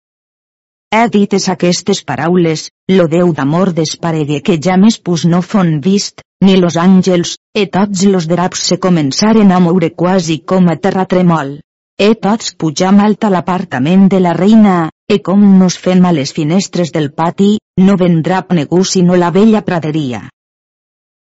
[0.95, 6.21] He dites aquestes paraules, lo Déu d'amor desparegue que ja més pus no fon vist,
[6.45, 11.51] ni los àngels, e tots los draps se començaren a moure quasi com a terratremol.
[11.99, 14.77] E tots pujam alt a l'apartament de la reina,
[15.11, 17.51] e com nos fem a les finestres del pati,
[17.83, 20.29] no vendrà negu sinó la vella praderia.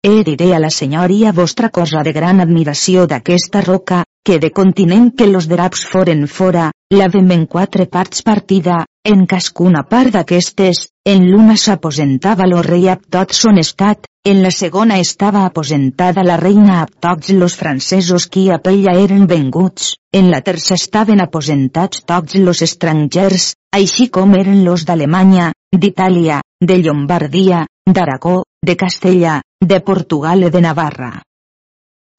[0.05, 5.13] E diré a la senyoria vostra cosa de gran admiració d'aquesta roca, que de continent
[5.17, 10.87] que los draps foren fora, la vem en quatre parts partida, en cascuna part d'aquestes,
[11.13, 16.37] en l'una s'aposentava lo rei ab tot son estat, en la segona estava aposentada la
[16.39, 22.05] reina ab tots los francesos qui a ella eren venguts, en la terça estaven aposentats
[22.07, 29.81] tots los estrangers, així com eren los d'Alemanya, d'Itàlia, de Llombardia, d'Aragó, de Castella, de
[29.81, 31.13] Portugal i de Navarra.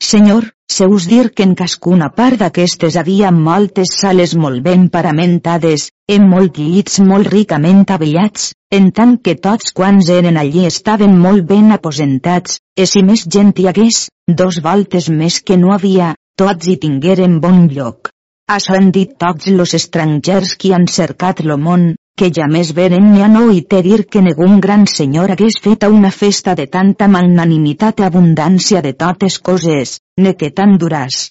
[0.03, 5.85] Senyor, seus dir que en cascuna part d'aquestes havia moltes sales molt ben paramentades,
[6.15, 11.47] en molt llits molt ricament avellats, en tant que tots quants eren allí estaven molt
[11.53, 14.01] ben aposentats, e si més gent hi hagués,
[14.43, 16.11] dos voltes més que no havia,
[16.43, 18.11] tots hi tingueren bon lloc.
[18.57, 23.11] Això han dit tots los estrangers qui han cercat lo món, que ja més veren
[23.11, 26.67] ni a no i te dir que negun gran senyor hagués fet una festa de
[26.77, 31.23] tanta magnanimitat i abundància de totes coses, ne que tan duràs.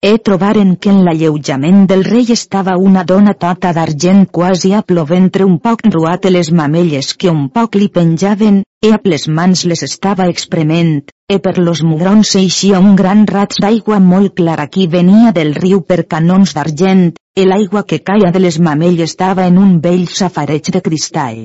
[0.00, 5.44] He trobaren que en l'alleujament del rei estava una dona tota d'argent quasi a ploventre
[5.44, 9.82] un poc ruat les mamelles que un poc li penjaven, e a les mans les
[9.84, 15.34] estava exprement, e per los mugrons eixia un gran raig d'aigua molt clara qui venia
[15.36, 19.80] del riu per canons d'argent, e l'aigua que caia de les mamelles estava en un
[19.80, 21.40] vell safareig de cristall.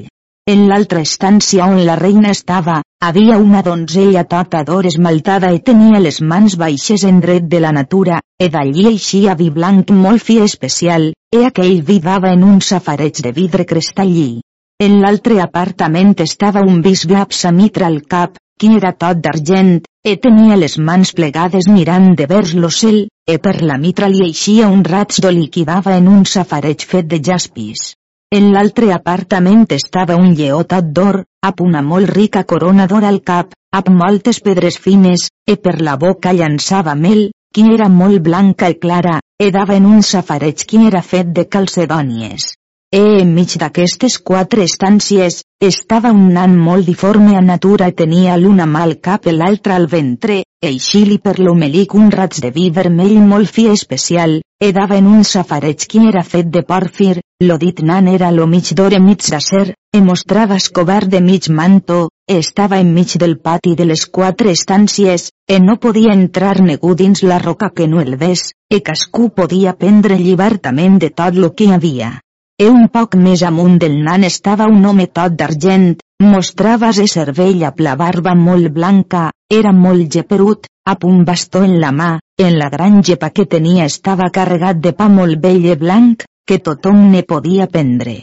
[0.45, 6.01] En l'altra estància on la reina estava, havia una donzella tota d'or esmaltada i tenia
[6.03, 10.37] les mans baixes en dret de la natura, e d'allí eixia vi blanc molt fi
[10.43, 14.41] especial, e aquell vi dava en un safareig de vidre cristallí.
[14.85, 20.57] En l'altre apartament estava un bisbe absamitra al cap, qui era tot d'argent, e tenia
[20.61, 25.19] les mans plegades mirant de vers l'ocel, e per la mitra li eixia un raig
[25.23, 27.95] d'oli que dava en un safareig fet de jaspis.
[28.37, 33.21] En l'altre apartament estava un lleó tot d'or, amb una molt rica corona d'or al
[33.31, 38.69] cap, amb moltes pedres fines, e per la boca llançava mel, qui era molt blanca
[38.69, 42.53] i clara, e dava en un safareig qui era fet de calcedònies.
[42.93, 48.67] E enmig d'aquestes quatre estàncies, estava un nan molt diforme a natura i tenia l'una
[48.69, 53.17] mà al cap i l'altra al ventre, eixir-li per l'homelic un raig de vi vermell
[53.31, 57.81] molt fi especial, e dava en un safareig qui era fet de pòrfir, lo dit
[57.81, 62.79] nan era lo mig d'or i mig d'acer, e mostrava escobert de mig manto, estava
[62.79, 67.71] enmig del pati de les quatre estàncies, e no podia entrar negu dins la roca
[67.75, 72.19] que no el ves, e cascú podia prendre llibertament de tot lo que havia.
[72.63, 75.89] E un poc més amunt del nan estava un home tot d'argent,
[76.23, 81.89] mostrava-se cervell amb la barba molt blanca, era molt geperut, amb un bastó en la
[81.91, 86.23] mà, en la gran gepa que tenia estava carregat de pa molt vell i blanc,
[86.47, 88.15] que tothom ne podia prendre.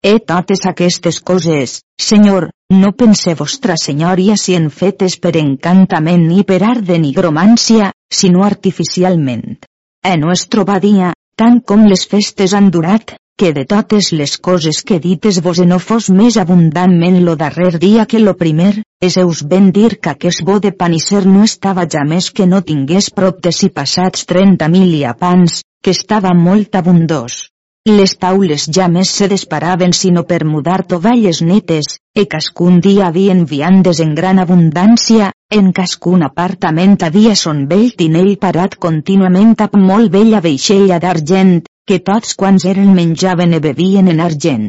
[0.00, 6.40] E totes aquestes coses, senyor, no pense vostra senyoria si en fetes per encantament ni
[6.48, 9.60] per art de nigromància, sinó artificialment.
[10.00, 14.96] En nuestro badia, tant com les festes han durat, que de totes les coses que
[14.98, 19.72] dites vos no fos més abundantment lo darrer dia que lo primer, es eus ben
[19.76, 23.52] dir que aquest bo de panisser no estava ja més que no tingués prop de
[23.52, 27.50] si passats 30 mil i a pans, que estava molt abundós.
[27.86, 33.44] Les taules ja més se desparaven sinó per mudar tovalles netes, e cascun dia havien
[33.44, 40.10] viandes en gran abundància, en cascun apartament havia son vell tinell parat contínuament amb molt
[40.10, 44.68] bella veixella d'argent, que tots quants eren menjaven e bevien en argent.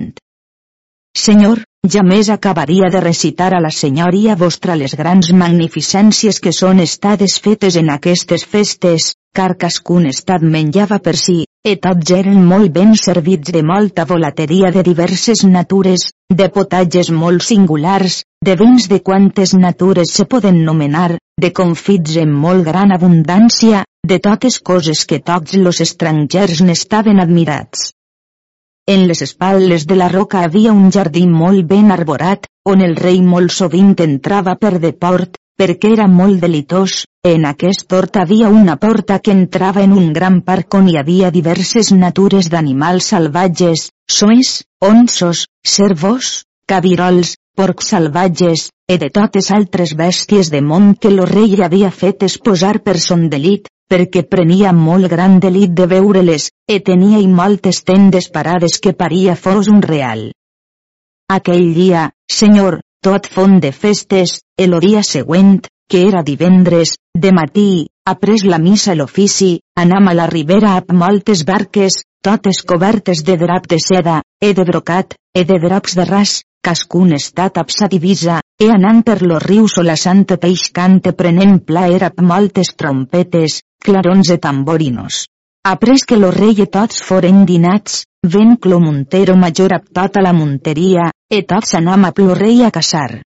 [1.18, 1.64] Senyor,
[1.94, 7.40] ja més acabaria de recitar a la senyoria vostra les grans magnificències que són estades
[7.42, 12.94] fetes en aquestes festes, car cascun estat menjava per si, e tots eren molt ben
[12.96, 19.54] servits de molta volateria de diverses natures, de potatges molt singulars, de vins de quantes
[19.58, 25.56] natures se poden nomenar, de confits en molt gran abundància, de totes coses que tots
[25.56, 27.92] los estrangers n'estaven admirats.
[28.88, 33.20] En les espatles de la roca havia un jardí molt ben arborat, on el rei
[33.22, 38.76] molt sovint entrava per de port, perquè era molt delitós, en aquest hort havia una
[38.78, 43.90] porta que entrava en un gran parc on hi havia diverses natures d'animals salvatges,
[44.20, 51.26] soes, onsos, cervos, cabirols, porcs salvatges, e de totes altres bèsties de món que lo
[51.26, 56.80] rei havia fet esposar per son delit, perquè prenia molt gran delit de veure-les, e
[56.80, 60.30] tenia i moltes tendes parades que paria fos un real.
[61.28, 67.88] Aquell dia, senyor, tot font de festes, el dia següent, que era divendres, de matí,
[68.06, 73.70] après la missa l'ofici, anam a la ribera amb moltes barques, totes cobertes de drap
[73.70, 78.42] de seda, e de brocat, e de draps de ras, cascun estat amb sa divisa,
[78.60, 83.62] e anant per los rius o la santa peix cante prenent plaer amb moltes trompetes,
[83.84, 85.28] clarons e tamborinos.
[85.64, 90.34] Après que lo rei i tots foren dinats, ven Clo Montero major amb tota la
[90.34, 93.22] monteria, e tots anam a lo rei a casar.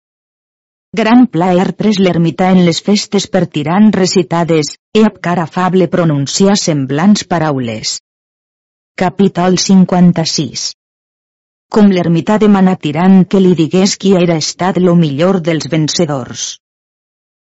[0.99, 6.55] Gran plaer pres l'ermità en les festes per tirant recitades, e ab cara afable pronunciar
[6.59, 7.93] semblants paraules.
[8.99, 10.65] Capítol 56
[11.71, 16.43] Com l'ermità demana tirant que li digués qui era estat lo millor dels vencedors.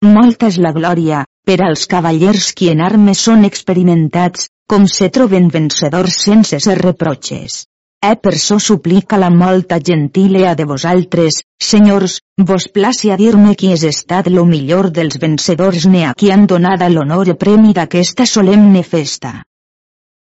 [0.04, 5.48] Molta és la glòria, per als cavallers qui en armes són experimentats, com se troben
[5.48, 7.62] vencedors sense ser reproches.
[8.02, 12.14] Eh per so suplica la molta gentilea de vosaltres, senyors,
[12.50, 16.46] vos placi a dir-me qui és estat lo millor dels vencedors ne a qui han
[16.48, 19.34] donada l'honor i premi d'aquesta solemne festa.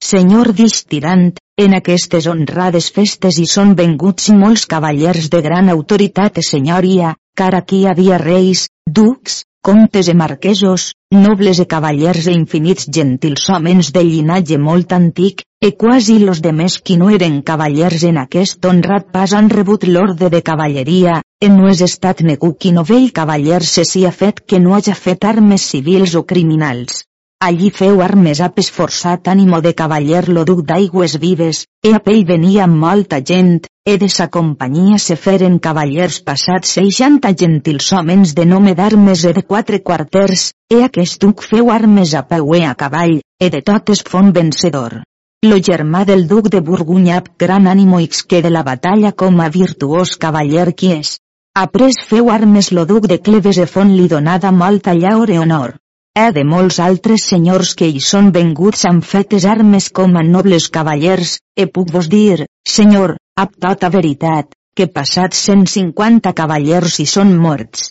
[0.03, 6.43] Senyor dix tirant, en aquestes honrades festes hi són venguts molts cavallers de gran autoritat
[6.43, 12.89] i senyoria, car aquí havia reis, ducs, comtes e marquesos, nobles e cavallers e infinits
[12.97, 18.19] gentils homens de llinatge molt antic, e quasi los demés qui no eren cavallers en
[18.25, 22.83] aquest honrat pas han rebut l'orde de cavalleria, en no és estat negu qui no
[22.83, 27.05] vell cavaller se si ha fet que no haja fet armes civils o criminals.
[27.45, 32.21] Allí feu armes ap esforçat ànimo de cavaller lo duc d'aigües vives, e a pell
[32.29, 38.47] venia molta gent, e de sa companyia se feren cavallers passats seixanta gentils homens de
[38.53, 42.77] nome d'armes e de quatre quarters, e aquest duc feu armes a peu e a
[42.85, 45.03] cavall, e de totes fon vencedor.
[45.43, 49.51] Lo germà del duc de Burgunya gran ànimo x que de la batalla com a
[49.51, 51.17] virtuós cavaller qui és.
[51.59, 55.82] Après feu armes lo duc de Cleves e fon li donada molta llaur e honor.
[56.21, 60.69] He de molts altres senyors que hi són venguts amb fetes armes com a nobles
[60.75, 67.31] cavallers, e puc vos dir, senyor, Ab tota veritat, que passats 150 cavallers hi són
[67.45, 67.87] morts.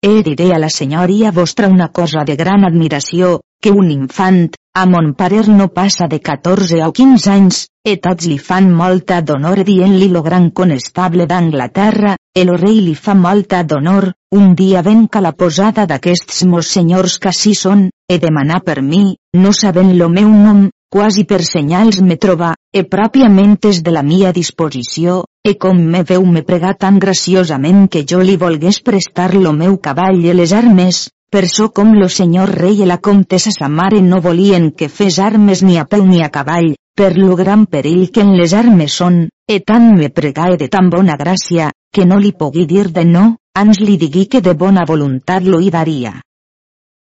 [0.00, 4.46] E diré a la senyoria vostra una cosa de gran admiració, que un infant,
[4.78, 9.16] a mon parer no passa de 14 o 15 anys, e tots li fan molta
[9.26, 14.84] d'honor dient-li lo gran conestable d'Anglaterra, e lo rei li fa molta d'honor, un dia
[14.86, 19.96] venca la posada d'aquests mos senyors que així són, e demanar per mi, no sabent
[19.98, 25.24] lo meu nom, quasi per senyals me troba, e pròpiament és de la mia disposició,
[25.42, 29.80] e com me veu me pregar tan graciosament que jo li volgués prestar lo meu
[29.82, 34.00] cavall i les armes, per so com lo senyor rei i la comtessa sa mare
[34.00, 38.08] no volien que fes armes ni a peu ni a cavall, per lo gran perill
[38.10, 42.16] que en les armes són, e tant me pregae de tan bona gràcia, que no
[42.18, 46.14] li pogui dir de no, ans li digui que de bona voluntat lo hi daria.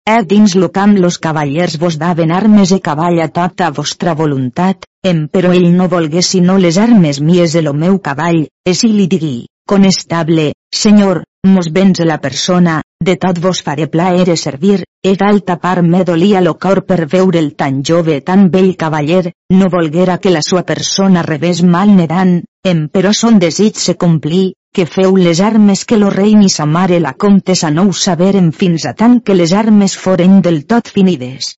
[0.07, 4.87] E dins lo camp los cavallers vos daven armes e cavall a tota vostra voluntat,
[5.03, 8.93] em però ell no volgué sinó les armes mies de lo meu cavall, e si
[8.95, 14.81] li digui, conestable, senyor, mos vens la persona, de tot vos faré plaer e servir,
[15.09, 19.33] e d'alta part me dolia lo cor per veure el tan jove tan bell cavaller,
[19.59, 22.41] no volguera que la sua persona revés mal nedant,
[22.73, 26.67] em però son desig se complí, que feu les armes que lo rei ni sa
[26.67, 30.91] mare la comtessa no ho saberen fins a tant que les armes foren del tot
[30.97, 31.55] finides.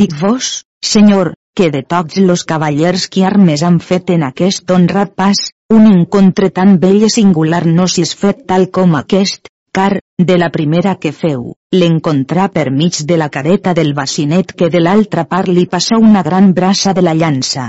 [0.00, 5.14] Dic vos, senyor, que de tots los cavallers que armes han fet en aquest honrat
[5.14, 5.44] pas,
[5.76, 10.50] un encontre tan bell i singular no és fet tal com aquest, car, de la
[10.50, 11.42] primera que feu,
[11.80, 16.22] l'encontrà per mig de la careta del bacinet que de l'altra part li passa una
[16.28, 17.68] gran brassa de la llança.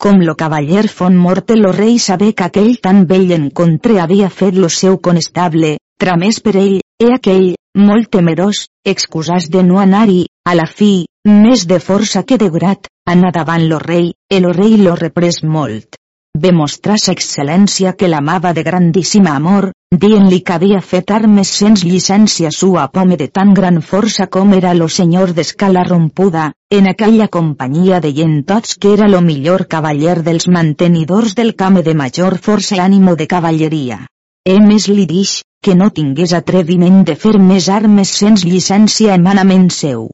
[0.00, 4.56] Com lo cavaller fon morte lo rei sabé que aquell tan bell encontre havia fet
[4.56, 8.64] lo seu conestable, tramés per ell, e aquell, molt temerós,
[8.96, 10.92] excusàs de no anar-hi, a la fi,
[11.28, 15.44] més de força que de grat, anà davant lo rei, e lo rei lo reprès
[15.44, 15.99] molt
[16.40, 22.86] sa excel·lència que l'amava de grandíssim amor, dient-li que havia fet armes sens llicència sua
[22.88, 28.44] pome de tan gran força com era lo senyor d'escala rompuda, en aquella companyia deien
[28.44, 33.16] tots que era lo millor cavaller dels mantenidors del camp de major força i ànimo
[33.16, 34.06] de cavalleria.
[34.46, 39.68] E més li dix, que no tingués atreviment de fer més armes sens llicència emanament
[39.70, 40.08] seu.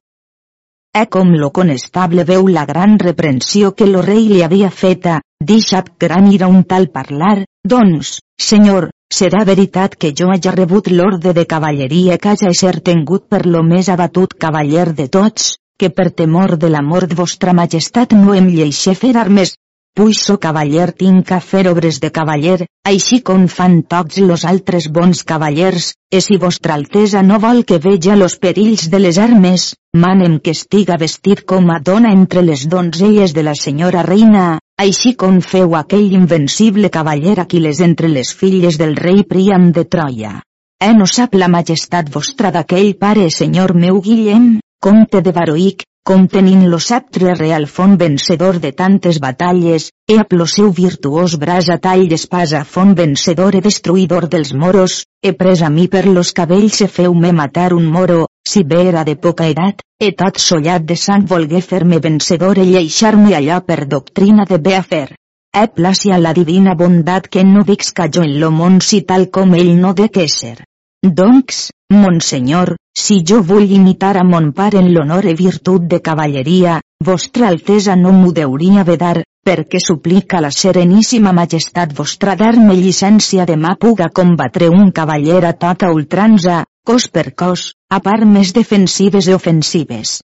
[0.96, 5.90] E com lo conestable veu la gran reprensió que lo rei li havia feta, Deixat
[6.02, 8.16] gran ira un tal parlar, doncs,
[8.50, 8.88] senyor,
[9.18, 13.62] serà veritat que jo haja rebut l'orde de cavalleria que haja ser tengut per lo
[13.62, 18.48] més abatut cavaller de tots, que per temor de la mort vostra majestat no em
[18.56, 19.54] lleixe fer armes,
[19.96, 25.22] so cavaller tinc a fer obres de cavaller, així com fan tots los altres bons
[25.24, 30.38] cavallers, e si vostra altesa no vol que veja los perills de les armes, manem
[30.40, 35.38] que estiga vestit com a dona entre les donzelles de la senyora reina, així com
[35.40, 40.40] feu aquell invencible cavaller Aquiles entre les filles del rei Priam de Troia.
[40.78, 46.26] Eh no sap la majestat vostra d'aquell pare senyor meu Guillem, comte de Baroic, com
[46.28, 51.72] tenint lo sceptre real font vencedor de tantes batalles, e a lo seu virtuós braç
[51.72, 56.32] a tall d'espasa font vencedor e destruïdor dels moros, he pres a mi per los
[56.36, 60.84] cabells e feu-me matar un moro, si bé era de poca edat, e tot sollat
[60.88, 65.08] de sang volgué fer-me vencedor e lleixar-me allà per doctrina de bé a fer.
[65.56, 69.54] He plàcia la divina bondat que no que jo en lo món si tal com
[69.54, 70.58] ell no de què ser.
[71.02, 76.80] Doncs, Monsenyor, si jo vull imitar a mon pare en l'honor i virtut de cavalleria,
[77.04, 83.56] vostra altesa no m'ho deuria vedar, perquè suplica la sereníssima majestat vostra dar-me llicència de
[83.56, 89.28] mà puga combatre un cavaller a tota ultranza, cos per cos, a part més defensives
[89.30, 90.18] i ofensives.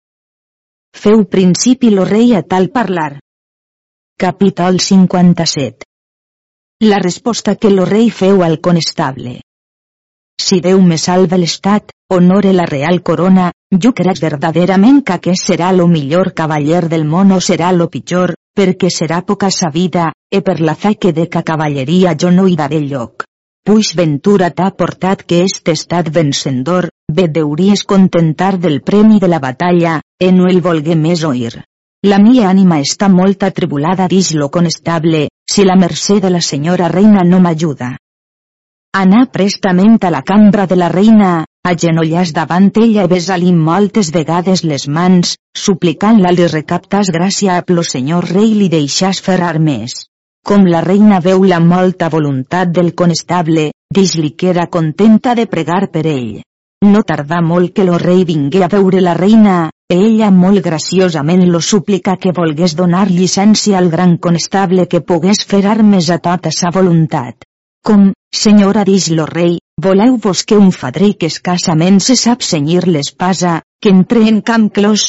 [0.99, 3.21] Feu principi lo rei a tal parlar.
[4.19, 5.87] Capítol 57
[6.83, 9.39] La resposta que lo rei feu al conestable.
[10.43, 13.53] Si Déu me salva l'estat, honore la real corona,
[13.85, 18.35] jo crec verdaderament que aquest serà lo millor cavaller del món o serà lo pitjor,
[18.59, 22.49] perquè serà poca sa vida, e per la fe que de ca cavalleria jo no
[22.49, 23.23] hi daré lloc.
[23.63, 29.39] Puix ventura t'ha portat que est estat vencedor, bé deuries contentar del premi de la
[29.39, 31.53] batalla, e no el volgué més oir.
[32.03, 36.89] La mia ànima està molt atribulada dix lo conestable, si la mercè de la senyora
[36.91, 37.93] reina no m'ajuda.
[38.99, 41.31] Anà prestament a la cambra de la reina,
[41.65, 47.87] agenollàs davant ella i besa-li moltes vegades les mans, suplicant-la li recaptàs gràcia a plo
[47.87, 50.03] senyor rei li deixàs fer armes.
[50.45, 55.87] Com la reina veu la molta voluntat del conestable, dix-li que era contenta de pregar
[55.95, 56.43] per ell.
[56.83, 61.61] No tardà molt que lo rei vingué a veure la reina, ella molt graciosament lo
[61.61, 66.73] suplica que volgués donar llicència al gran constable que pogués fer armes a tota sa
[66.75, 67.45] voluntat.
[67.87, 72.87] Com, senyora dix lo rei, voleu vos que un fadrí que escassament se sap senyir
[72.89, 75.05] l'espasa, que entre en camp clos?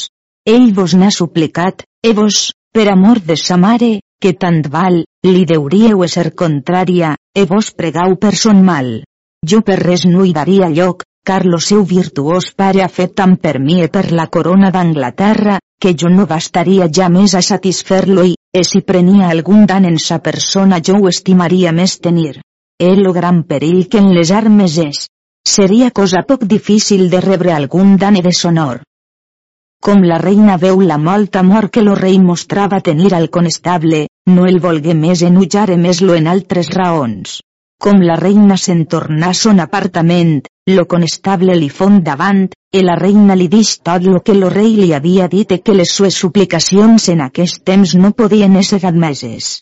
[0.46, 5.42] Ell vos n'ha suplicat, e vos, per amor de sa mare, que tant val, li
[5.42, 8.92] deuríeu ser contrària, e vos pregau per son mal.
[9.42, 13.38] Jo per res no hi daria lloc, car lo seu virtuós pare ha fet tant
[13.40, 18.24] per mi e per la corona d'Anglaterra, que jo no bastaria ja més a satisfer-lo
[18.28, 22.40] i, e si prenia algun dan en sa persona jo ho estimaria més tenir.
[22.78, 25.06] E lo gran perill que en les armes és.
[25.48, 28.82] Seria cosa poc difícil de rebre algun dan e deshonor.
[29.84, 34.46] Com la reina veu la molt amor que lo rei mostrava tenir al conestable, no
[34.48, 37.40] el volgué més enujar e més lo en altres raons.
[37.82, 40.38] Com la reina se'n tornà a son apartament,
[40.70, 44.72] lo conestable li fon davant, e la reina li dix tot lo que lo rei
[44.78, 49.60] li havia dit e que les sues suplicacions en aquest temps no podien ésser admeses.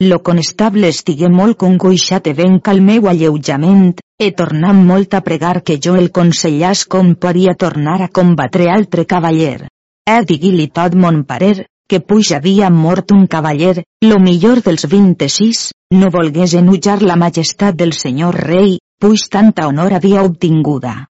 [0.00, 5.60] Lo conestable estigué molt congoixat e ben cal meu alleujament, e tornam molt a pregar
[5.62, 9.66] que jo el consellàs com podia tornar a combatre altre cavaller.
[10.06, 15.70] E digui-li tot mon parer, que puix havia mort un cavaller, lo millor dels 26,
[15.90, 21.08] no volgués enujar la majestat del senyor rei, puix tanta honor havia obtinguda.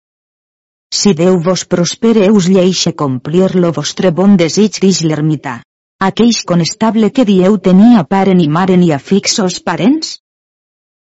[0.94, 5.60] Si Déu vos prospere us lleixe complir lo vostre bon desig dix l'ermità.
[6.00, 10.18] Aqueix conestable que dieu tenia pare ni mare ni afixos parents?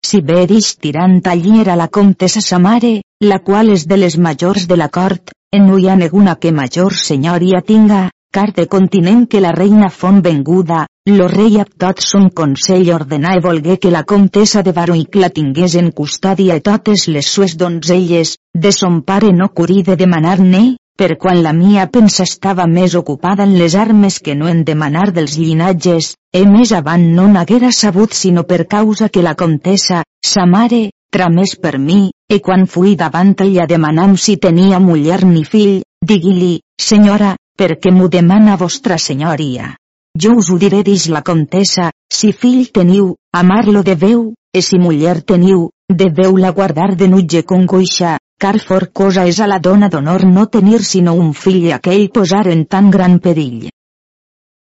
[0.07, 4.16] Si bé dix tirant allí era la comtessa sa mare, la qual és de les
[4.16, 8.66] majors de la cort, en no hi ha ninguna que major senyoria tinga, car de
[8.66, 13.79] continent que la reina fon venguda, lo rei a tot son consell ordenà i volgué
[13.81, 18.73] que la comtessa de Baroic la tingués en custòdia i totes les sues donzelles, de
[18.73, 23.57] son pare no curí de demanar-ne, per quan la mia pensa estava més ocupada en
[23.57, 28.45] les armes que no en demanar dels llinatges, e més avant no n'haguera sabut sinó
[28.45, 33.71] per causa que la comtessa, sa mare, tramés per mi, e quan fui davant ella
[33.71, 39.78] demanam si tenia muller ni fill, digui-li, senyora, perquè m'ho demana vostra senyoria.
[40.23, 45.21] Jo us ho diré dix la comtessa, si fill teniu, amar-lo deveu, e si muller
[45.23, 45.69] teniu,
[46.01, 50.81] deveu-la guardar de nutge congoixa, car for cosa és a la dona d'honor no tenir
[50.83, 53.69] sinó un fill i aquell posar en tan gran perill.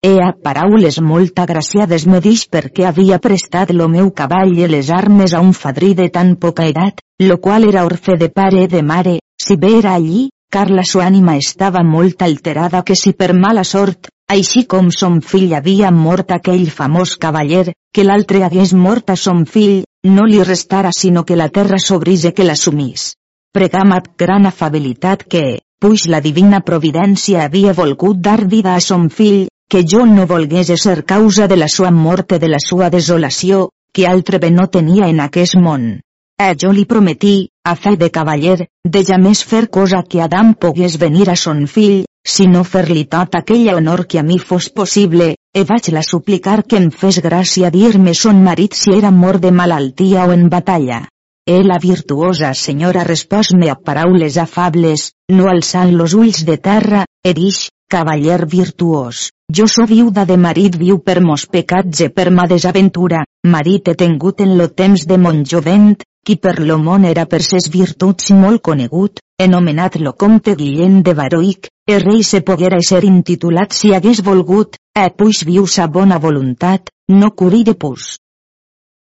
[0.04, 4.90] E a paraules molt agraciades me dix perquè havia prestat lo meu cavall i les
[4.92, 8.84] armes a un fadrí de tan poca edat, lo qual era orfe de pare de
[8.84, 13.32] mare, si bé era allí, car la sua ànima estava molt alterada que si per
[13.34, 19.10] mala sort, així com son fill havia mort aquell famós cavaller, que l'altre hagués mort
[19.14, 23.14] a son fill, no li restara sinó que la terra s'obrise que l'assumís.
[23.54, 25.44] Pregam amb gran afabilitat que,
[25.80, 30.74] puix la divina providència havia volgut dar vida a son fill, que jo no volgués
[30.82, 34.68] ser causa de la sua mort i de la sua desolació, que altre bé no
[34.68, 36.00] tenia en aquest món.
[36.42, 40.98] Eh jo li prometí, a fe de cavaller, de jamés fer cosa que Adam pogués
[41.02, 42.04] venir a son fill,
[42.36, 46.78] sinó fer-li tot aquell honor que a mi fos possible, e vaig la suplicar que
[46.78, 51.02] em fes gràcia dir-me son marit si era mort de malaltia o en batalla.
[51.46, 57.34] E la virtuosa senyora respòs-me a paraules afables, no alçant los ulls de terra, e
[57.34, 62.48] dix, cavaller virtuós, jo so viuda de marit viu per mos pecats e per ma
[62.50, 67.28] desaventura, marit he tingut en lo temps de mon jovent, qui per lo món era
[67.30, 72.82] per ses virtuts molt conegut, enomenat lo comte Guillem de Baroic, el rei se poguera
[72.82, 78.16] ser intitulat si hagués volgut, e puix viu sa bona voluntat, no curí de pus.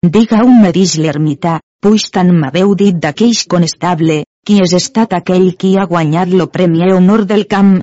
[0.04, 5.54] Diga un me dix l'ermità, puix tant m'haveu dit d'aqueix conestable, qui és estat aquell
[5.56, 7.80] qui ha guanyat lo premi honor del camp.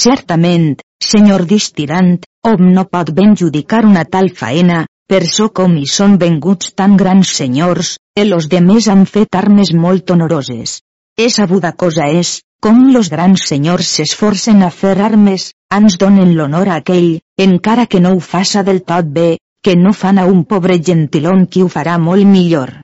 [0.00, 5.88] Certament, senyor distirant, hom no pot ben judicar una tal faena, per so com hi
[5.90, 10.78] són venguts tan grans senyors, e los demés han fet armes molt honoroses.
[11.18, 16.70] És sabuda cosa és, com los grans senyors s'esforcen a fer armes, ans donen l'honor
[16.70, 20.44] a aquell, encara que no ho faça del tot bé, que no fan a un
[20.44, 22.78] pobre gentilon qui ho farà molt millor.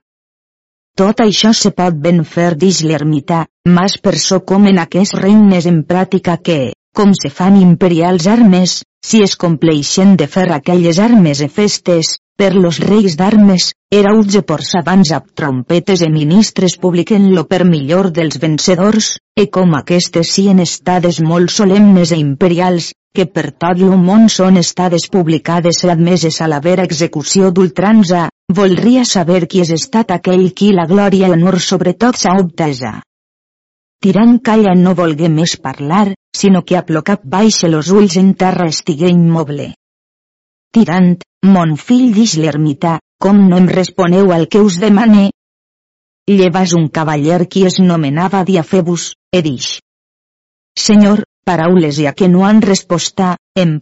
[0.96, 5.68] Tot això se pot ben fer dix l'ermità, mas per so com en aquest regnes
[5.70, 11.42] en pràctica que, com se fan imperials armes, si es compleixen de fer aquelles armes
[11.44, 17.28] e festes, per los reis d'armes, era utge por sabans ab trompetes e ministres publiquen
[17.34, 23.26] lo per millor dels vencedors, e com aquestes sien estades molt solemnes e imperials, que
[23.26, 28.28] per tot lo món són estades publicades e admeses a la vera execució d'ultranza,
[28.60, 32.98] voldria saber qui és estat aquell qui la glòria i honor sobretot s'ha obtesa.
[34.04, 39.08] Tirant calla no volgué més parlar, sinó que aplocat baix los ulls en terra estigué
[39.12, 39.72] immoble.
[40.76, 41.14] Tirant,
[41.54, 45.30] mon fill dix l'ermità, com no em responeu al que us demane?
[46.28, 49.78] Llevas un cavaller qui es nomenava Diafebus, e dix.
[50.76, 53.36] Senyor, paraules ja que no han resposta,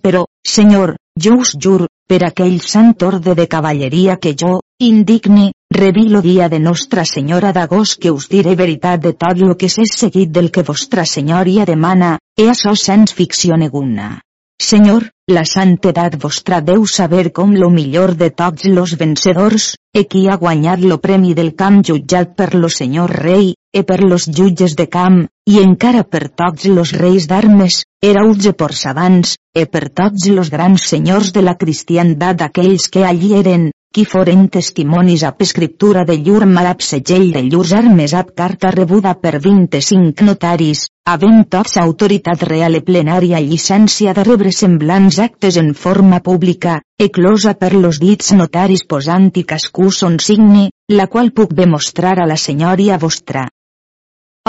[0.04, 6.22] però, senyor, jo us jur, per aquell sant orde de cavalleria que jo, indigne, revilo
[6.22, 10.31] dia de Nostra Senyora d'Agost que us diré veritat de tot lo que s'és seguit
[10.31, 14.20] del que vostra senyoria demana, e açò sens ficció neguna.
[14.62, 20.29] Senyor, la santedat vostra deu saber com lo millor de tots los vencedors, e qui
[20.29, 24.77] ha guanyat lo premi del camp jutjat per lo senyor rei, e per los jutges
[24.79, 29.89] de camp, i encara per tots los reis d'armes, era utge por sabans, e per
[29.91, 35.42] tots los grans senyors de la cristiandat aquells que allí eren, qui foren testimonis ap
[35.45, 41.45] escriptura de llur malap segell de llurs armes ap carta rebuda per 25 notaris, havent
[41.55, 47.70] tots autoritat real e plenària llicència de rebre semblants actes en forma pública, eclosa per
[47.76, 52.99] los dits notaris posant i cascú son signe, la qual puc demostrar a la senyoria
[52.99, 53.47] vostra.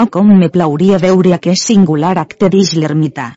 [0.02, 3.30] Oh com me plauria veure aquest singular acte dix l'ermità.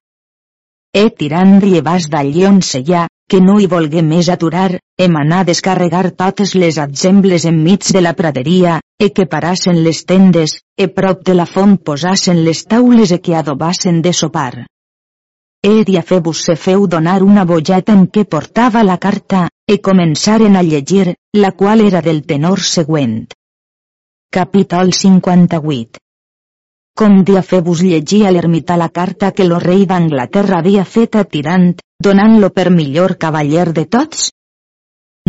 [0.90, 5.48] E tirant llevas d'allí on seia, que no hi volgué més aturar, em anà a
[5.50, 11.22] descarregar totes les exemples enmig de la praderia, e que parassen les tendes, e prop
[11.30, 14.66] de la font posassen les taules e que adobassen de sopar.
[15.62, 20.66] E Diafebus se feu donar una bolleta en què portava la carta, e començaren a
[20.66, 23.28] llegir, la qual era del tenor següent.
[24.34, 26.09] Capítol 58
[27.00, 31.70] com Diafebus llegia l'ermità la carta que lo rei d'Anglaterra havia fet a Tirant,
[32.04, 34.26] donant-lo per millor cavaller de tots?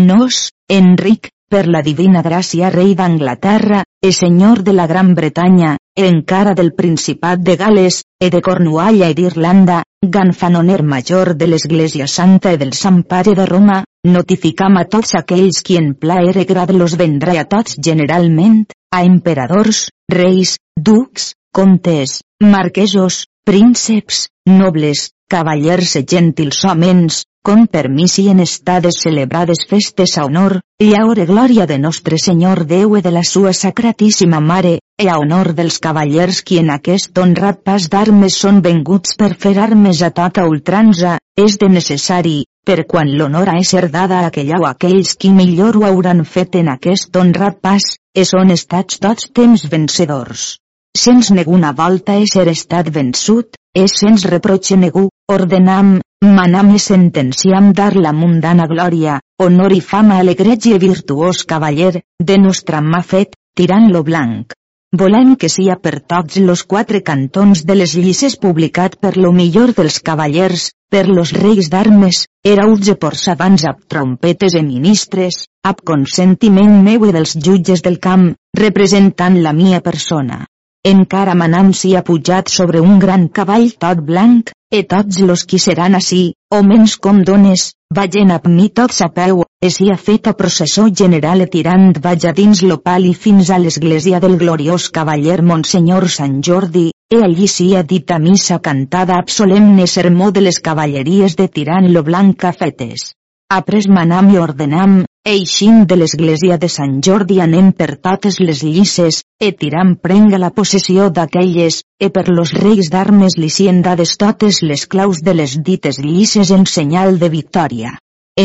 [0.00, 6.08] Nos, Enric, per la divina gràcia rei d'Anglaterra, e senyor de la Gran Bretanya, e
[6.08, 12.50] encara del Principat de Gales, e de Cornualla i d'Irlanda, ganfanoner major de l'Església Santa
[12.50, 16.98] i del Sant Pare de Roma, notificam a tots aquells qui en plaer grad los
[16.98, 26.64] vendrà a tots generalment, a emperadors, reis, ducs, comtes, marquesos, prínceps, nobles, cavallers e gentils
[26.64, 31.78] homens, con permís i en estades celebrades festes a honor, i a e glòria de
[31.78, 36.58] nostre Senyor Déu e de la sua sacratíssima Mare, e a honor dels cavallers qui
[36.58, 41.68] en aquest honrat pas d'armes són venguts per fer armes a tota ultranza, és de
[41.68, 46.24] necessari, per quan l'honor a ésser dada a aquella o aquells qui millor ho hauran
[46.24, 50.59] fet en aquest honrat pas, e són estats tots temps vencedors
[51.00, 57.94] sens neguna volta ésser estat vençut, és sens reproche negu, ordenam, manam i sentenciam dar
[57.96, 63.38] la mundana glòria, honor i fama a l'egreig i virtuós cavaller, de nostra mà fet,
[63.56, 64.52] tirant lo blanc.
[65.00, 69.70] Volem que sia per tots los quatre cantons de les llisses publicat per lo millor
[69.78, 75.84] dels cavallers, per los reis d'armes, era utge por sabans ab trompetes e ministres, ab
[75.86, 80.42] consentiment meu i dels jutges del camp, representant la mia persona.
[80.88, 85.94] Encara manam ha pujat sobre un gran cavall tot blanc, e tots los qui seran
[85.94, 86.32] ací,
[86.64, 90.86] menys com dones, vagen amb mi tots a peu, e si ha fet a processó
[90.88, 96.40] general e tirant vaja dins l'opal i fins a l'església del gloriós cavaller Monsenyor Sant
[96.40, 101.36] Jordi, e allí si ha dit a missa cantada ab solemne sermó de les cavalleries
[101.36, 103.12] de tirant lo blanc fetes.
[103.52, 109.18] Apres manam i ordenam, Eixim de l'església de Sant Jordi anem per totes les llisses,
[109.38, 114.62] e tiram prenga la possessió d'aquelles, e per los reis d'armes li sien dades totes
[114.62, 117.92] les claus de les dites llisses en senyal de victòria.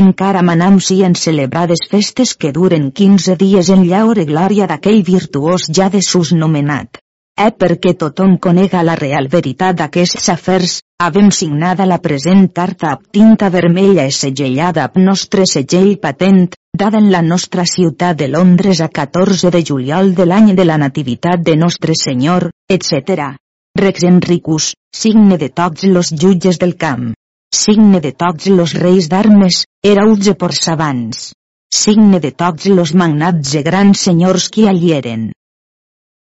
[0.02, 5.88] Encara manam sien celebrades festes que duren 15 dies en llaure glòria d'aquell virtuós ja
[5.90, 7.00] de sus nomenat.
[7.40, 13.10] Eh perquè tothom conega la real veritat d'aquests afers, havem signada la present carta amb
[13.12, 18.80] tinta vermella i segellada amb nostre segell patent, dada en la nostra ciutat de Londres
[18.82, 23.36] a 14 de juliol de l'any de la nativitat de nostre Senyor, etc.
[23.76, 27.14] Rex Enricus, signe de tots los jutges del camp.
[27.54, 31.34] Signe de tots los reis d'armes, era utge por sabans.
[31.76, 35.32] Signe de tots los magnats e grans senyors qui allí eren.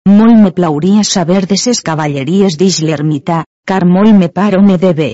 [0.09, 4.93] Molt me plauria saber de ses cavalleries dix l'ermità, car molt me paro me de
[4.99, 5.13] bé.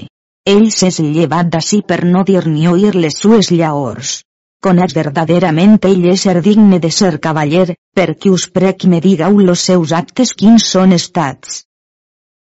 [0.53, 4.22] Ell s'és llevat d'ací per no dir ni oir les sues llaors.
[4.64, 9.38] Conec verdaderament ell és ser digne de ser cavaller, per qui us prec me digau
[9.38, 11.61] los seus actes quins són estats.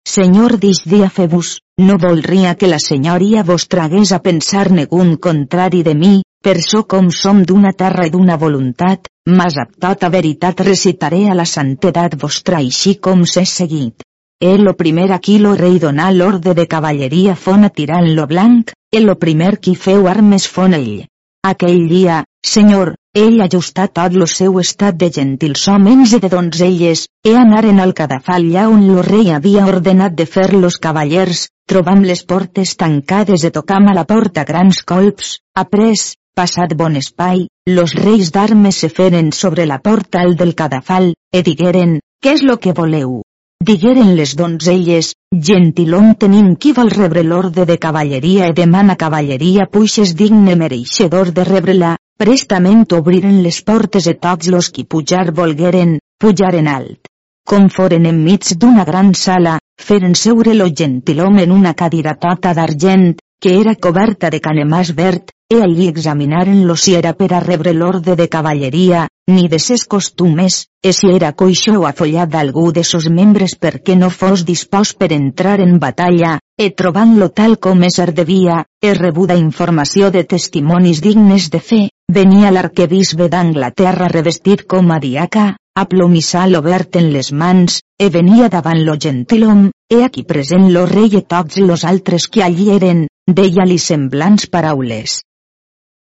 [0.05, 5.81] Senyor dix dia febus, no voldria que la senyoria vos tragués a pensar negun contrari
[5.87, 6.15] de mi,
[6.45, 11.33] per so com som d'una terra i d'una voluntat, mas ab tota veritat recitaré a
[11.33, 14.05] la santedat vostra així com s'és seguit.
[14.41, 18.73] E lo primer aquí lo rei donà l'orde de cavalleria fon a tirant lo blanc,
[18.91, 21.05] e lo primer qui feu armes fon ell.
[21.47, 27.05] Aquell dia, senyor, ell ajustà tot lo seu estat de gentils homes i de donzelles,
[27.23, 32.03] e anaren al cadafal allà on lo rei havia ordenat de fer los cavallers, trobam
[32.03, 35.95] les portes tancades e tocam a la porta grans colps, après,
[36.35, 41.41] passat bon espai, los reis d'armes se feren sobre la porta al del cadafal, e
[41.41, 43.21] digueren, què és lo que voleu?
[43.67, 45.07] Digueren les donzelles,
[45.47, 51.45] gentilom tenim qui vol rebre l'orde de cavalleria e demana cavalleria puixes digne mereixedor de
[51.47, 57.09] rebre-la, prestament obriren les portes e tots los qui pujar volgueren, pujaren alt.
[57.49, 63.15] Com foren enmig d'una gran sala, feren seure lo gentilom en una cadira tota d'argent,
[63.41, 68.15] que era coberta de canemàs verd, e allí examinaren-lo si era per a rebre l'orde
[68.15, 73.09] de cavalleria, ni de ses costumes, e si era coixo o afollat d'algú de sos
[73.09, 78.63] membres perquè no fos dispost per entrar en batalla, e trobant-lo tal com ser devia,
[78.81, 85.55] e rebuda informació de testimonis dignes de fe, venia l'arquebisbe d'Anglaterra revestit com a diaca,
[85.75, 90.85] a plomissal obert en les mans, e venia davant lo gentilom, e aquí present lo
[90.87, 95.19] rei e tots los altres que allí eren, deia-li semblants paraules.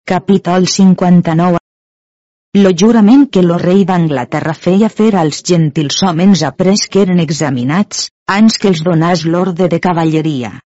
[0.05, 1.63] Capítol 59
[2.59, 8.11] Lo jurament que lo rei d'Anglaterra feia fer als gentils homes après que eren examinats,
[8.27, 10.59] ans que els donàs l'orde de cavalleria.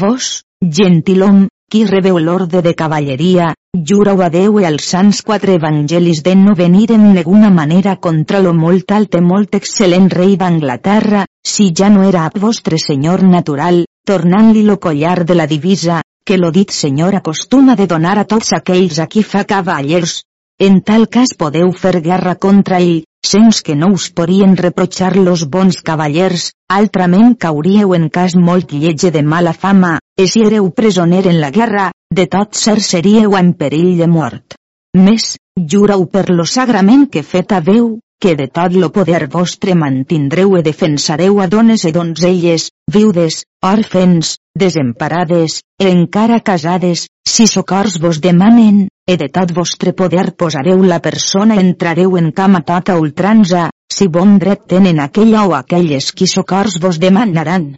[0.00, 6.22] Vos, gentilom, qui rebeu l'orde de cavalleria, jurau a Déu i als sants quatre evangelis
[6.22, 11.24] de no venir en ninguna manera contra lo molt alt i molt excel·lent rei d'Anglaterra,
[11.42, 16.52] si ja no era vostre senyor natural, tornant-li lo collar de la divisa, que lo
[16.52, 20.22] dit senyor acostuma de donar a tots aquells a qui fa cavallers.
[20.60, 25.48] En tal cas podeu fer guerra contra ell, sens que no us podrien reprochar los
[25.50, 31.26] bons cavallers, altrament cauríeu en cas molt lletge de mala fama, e si éreu presoner
[31.26, 34.56] en la guerra, de tot ser seríeu en perill de mort.
[34.94, 35.34] Més,
[35.74, 40.62] jurau per lo sagrament que fet haveu, que de tot lo poder vostre mantindreu e
[40.62, 48.86] defensareu a dones e donzelles, viudes, òrfens, desemparades, e encara casades, si socors vos demanen,
[49.04, 54.38] e de tot vostre poder posareu la persona entrareu en cama tota ultranza, si bon
[54.38, 57.74] dret tenen aquella o aquelles qui socors vos demanaran.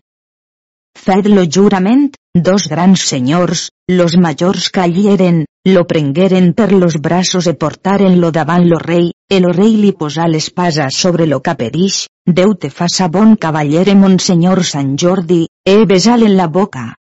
[0.97, 2.13] Fed lo jurament,
[2.43, 8.31] dos grans senyors, los majors que allí eren, lo prengueren per los braços e portaren-lo
[8.31, 13.37] davant lo rei, el rei li posà l'espasa sobre lo caperix, Déu te faça bon
[13.39, 16.97] cavaller e monsenyor Sant Jordi, e besal en la boca.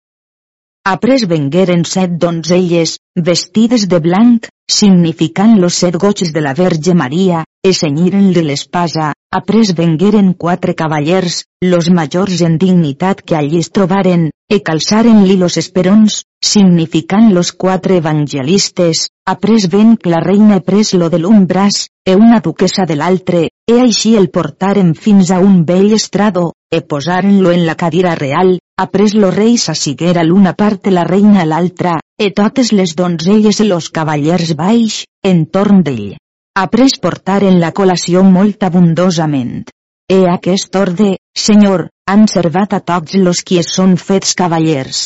[0.89, 2.95] Après vengueren set donzelles,
[3.29, 9.75] vestides de blanc, significant los set goig de la Verge Maria, e senyiren-li l'espasa, après
[9.77, 16.25] vengueren quatre cavallers, los majors en dignitat que allí es trobaren, e calçaren-li los esperons,
[16.43, 22.17] significant los quatre evangelistes, après ven que la reina pres lo de l'un braç, e
[22.19, 27.53] una duquesa de l'altre, e així el portaren fins a un vell estrado, e posaren-lo
[27.55, 32.73] en la cadira real, après lo rei s'assiguera l'una part la reina l'altra, e totes
[32.73, 36.17] les donzelles i los cavallers baix, entorn d'ell.
[36.59, 39.71] Après portaren la col·lació molt abundosament.
[40.11, 45.03] E aquest orde, senyor, han servat a tots los qui són fets cavallers.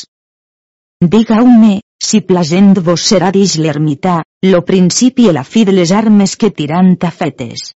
[1.15, 6.37] Digau-me, si plasent vos serà dix l'ermità, lo principi i la fi de les armes
[6.41, 7.67] que tirant a fetes.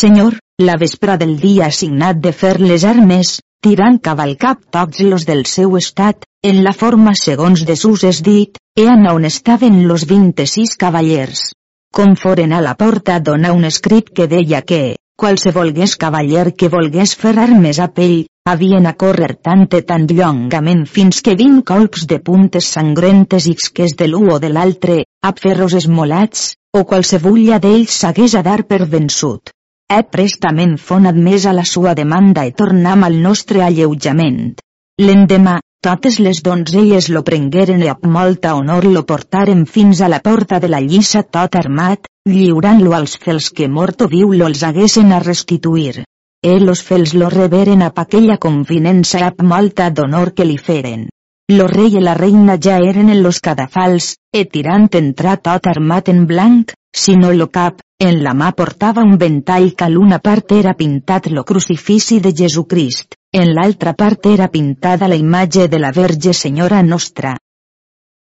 [0.00, 5.46] Senyor, la vespra del dia assignat de fer les armes, tirant cavalcap tots los del
[5.46, 10.10] seu estat, en la forma segons de sus és dit, e an on estaven los
[10.10, 11.52] 26 cavallers.
[11.94, 17.14] Com foren a la porta dona un escrit que deia que, qualsevolgués cavaller que volgués
[17.16, 22.04] fer armes a pell, havien a córrer tant i tant llongament fins que vint colps
[22.10, 27.58] de puntes sangrentes i que de l'u o de l'altre, a ferros esmolats, o qualsevulla
[27.58, 29.50] d'ells s'hagués a dar per vençut.
[29.88, 31.06] E prestament fon
[31.46, 34.56] a la sua demanda i tornam al nostre alleujament.
[35.00, 40.18] L'endemà, totes les donzelles lo prengueren i amb molta honor lo portaren fins a la
[40.24, 44.66] porta de la lliça tot armat, lliurant-lo als fels que mort o viu lo els
[44.66, 46.02] haguessin a restituir
[46.46, 51.08] e los fels lo reveren a aquella confinença ap molta d'honor que li feren.
[51.50, 56.08] Lo rei i la reina ja eren en los cadafals, e tirant entrar tot armat
[56.12, 56.72] en blanc,
[57.18, 61.42] no lo cap, en la mà portava un ventall que l'una part era pintat lo
[61.44, 67.34] crucifici de Jesucrist, en l'altra part era pintada la imatge de la Verge Senyora Nostra.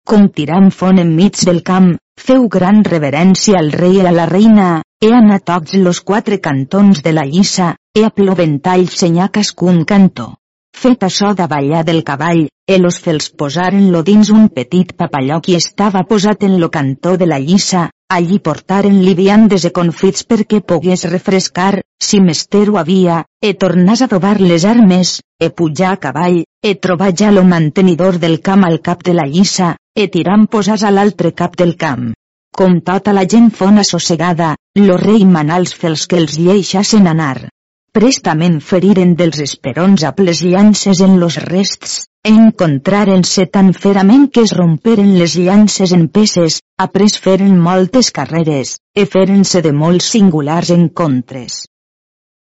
[0.06, 4.68] Com tirant font enmig del camp, feu gran reverència al rei i a la reina,
[5.02, 10.28] he anat tots los quatre cantons de la lliça, he a ploventall senyar cascun cantó.
[10.76, 12.42] Fet això davallar del cavall,
[12.74, 17.38] els fels posaren-lo dins un petit papalló qui estava posat en lo cantó de la
[17.40, 24.04] lliça, allí portaren-li viandes e confits perquè pogués refrescar, si mester ho havia, e tornàs
[24.04, 28.68] a dobar les armes, e pujar a cavall, e trobar ja lo mantenidor del camp
[28.68, 32.12] al cap de la lliça, e tirant posàs a l'altre cap del camp.
[32.52, 37.48] Com tota la gent fona sossegada, lo rei manals fels que els lleixassen anar
[37.96, 44.42] prestament feriren dels esperons a les llances en los rests, e encontraren-se tan ferament que
[44.44, 50.74] es romperen les llances en peces, après feren moltes carreres, e feren-se de molts singulars
[50.76, 51.64] encontres.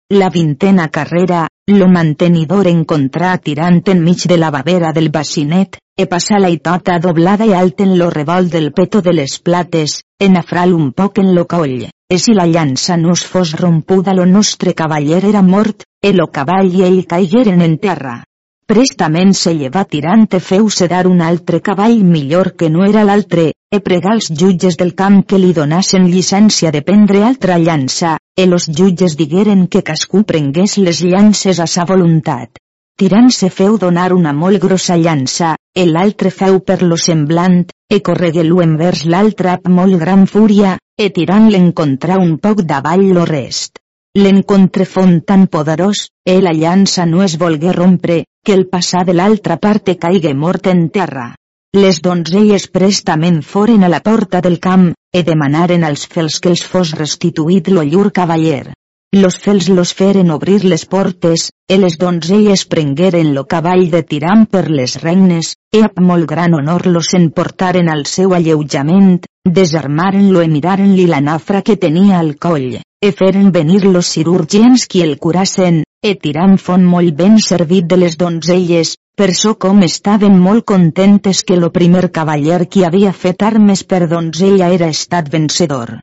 [0.09, 6.41] La vintena carrera, lo mantenidor encontrà tirant enmig de la bavera del bacinet, e passà
[6.41, 10.73] la itota doblada i alt en lo revolt del peto de les plates, en afral
[10.73, 14.75] un poc en lo coll, e si la llança no es fos rompuda lo nostre
[14.75, 18.23] cavaller era mort, e lo cavall i ell caigueren en terra.
[18.67, 23.51] Prestament se lleva tirant e feu-se dar un altre cavall millor que no era l'altre,
[23.69, 28.47] e pregar als jutges del camp que li donassen llicència de prendre altra llança, e
[28.47, 32.57] los jutges digueren que cascú prengués les llances a sa voluntat.
[32.97, 38.01] Tirant se feu donar una molt grossa llança, e l'altre feu per lo semblant, e
[38.01, 43.81] corregué-lo envers l'altre amb molt gran fúria, e tirant l'encontrà un poc davall lo rest.
[44.15, 49.15] L'encontre font tan poderós, e la llança no es volgué rompre, que el passar de
[49.15, 51.33] l'altra part caigué mort en terra.
[51.75, 56.63] Les donzelles prestament foren a la porta del camp, e demanaren als fels que els
[56.63, 58.71] fos restituït lo llur cavaller.
[59.15, 64.41] Los fels los feren obrir les portes, e les donzelles prengueren lo cavall de tiram
[64.45, 70.49] per les regnes, e amb molt gran honor los emportaren al seu alleujament, Desarmaren-lo e
[70.49, 75.85] miraren-li la nafra que tenia al coll, e feren venir los cirurgians qui el curassen,
[76.03, 81.45] e tirant font molt ben servit de les donzelles, per so com estaven molt contentes
[81.45, 86.01] que lo primer cavaller qui havia fet armes per donzella era estat vencedor.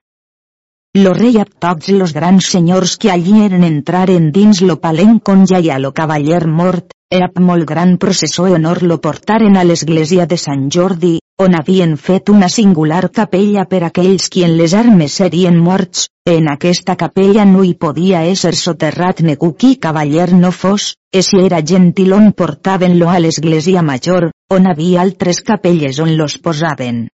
[0.93, 5.45] Lo rei a tots los grans senyors que allí eren entraren dins lo palenc on
[5.49, 10.25] ha lo cavaller mort, e amb molt gran processó i honor lo portaren a l'església
[10.25, 15.13] de Sant Jordi, on havien fet una singular capella per aquells qui en les armes
[15.13, 20.97] serien morts, en aquesta capella no hi podia ésser soterrat ningú qui cavaller no fos,
[21.09, 27.07] e si era gentilon portaven-lo a l'església major, on havia altres capelles on los posaven.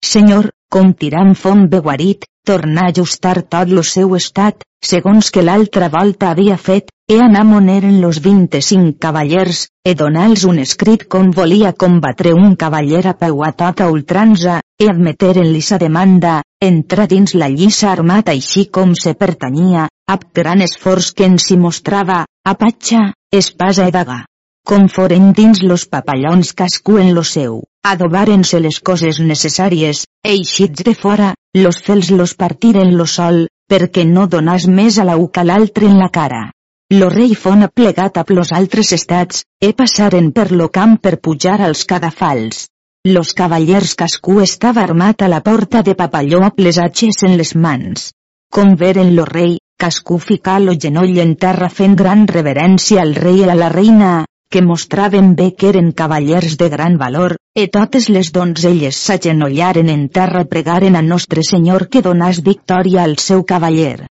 [0.00, 5.88] Senyor, com tirant font beguarit, tornar a ajustar tot lo seu estat, segons que l'altra
[5.92, 11.28] volta havia fet, e anar on eren los 25 cavallers, e donar-los un escrit com
[11.40, 17.34] volia combatre un cavaller a peu a tota ultranza, e admeteren-li sa demanda, entrar dins
[17.34, 22.54] la lliça armat així com se pertanyia, ab gran esforç que en si mostrava, a
[22.54, 24.24] patxa, espasa e daga
[24.68, 30.92] com foren dins los papallons cascú en lo seu, adobaren-se les coses necessàries, eixits de
[30.92, 31.30] fora,
[31.62, 35.98] los fels los partiren lo sol, perquè no donàs més a la uca l'altre en
[35.98, 36.50] la cara.
[36.94, 41.60] Lo rei fon plegat a los altres estats, e passaren per lo camp per pujar
[41.60, 42.68] als cadafals.
[43.04, 47.54] Los cavallers cascú estava armat a la porta de papalló amb les atxes en les
[47.54, 48.12] mans.
[48.50, 53.44] Com veren lo rei, cascú ficà lo genoll en terra fent gran reverència al rei
[53.44, 58.08] i a la reina, que mostraven bé que eren cavallers de gran valor, e totes
[58.08, 64.06] les donzelles s'agenollaren en terra pregaren a Nostre Senyor que donàs victòria al seu cavaller.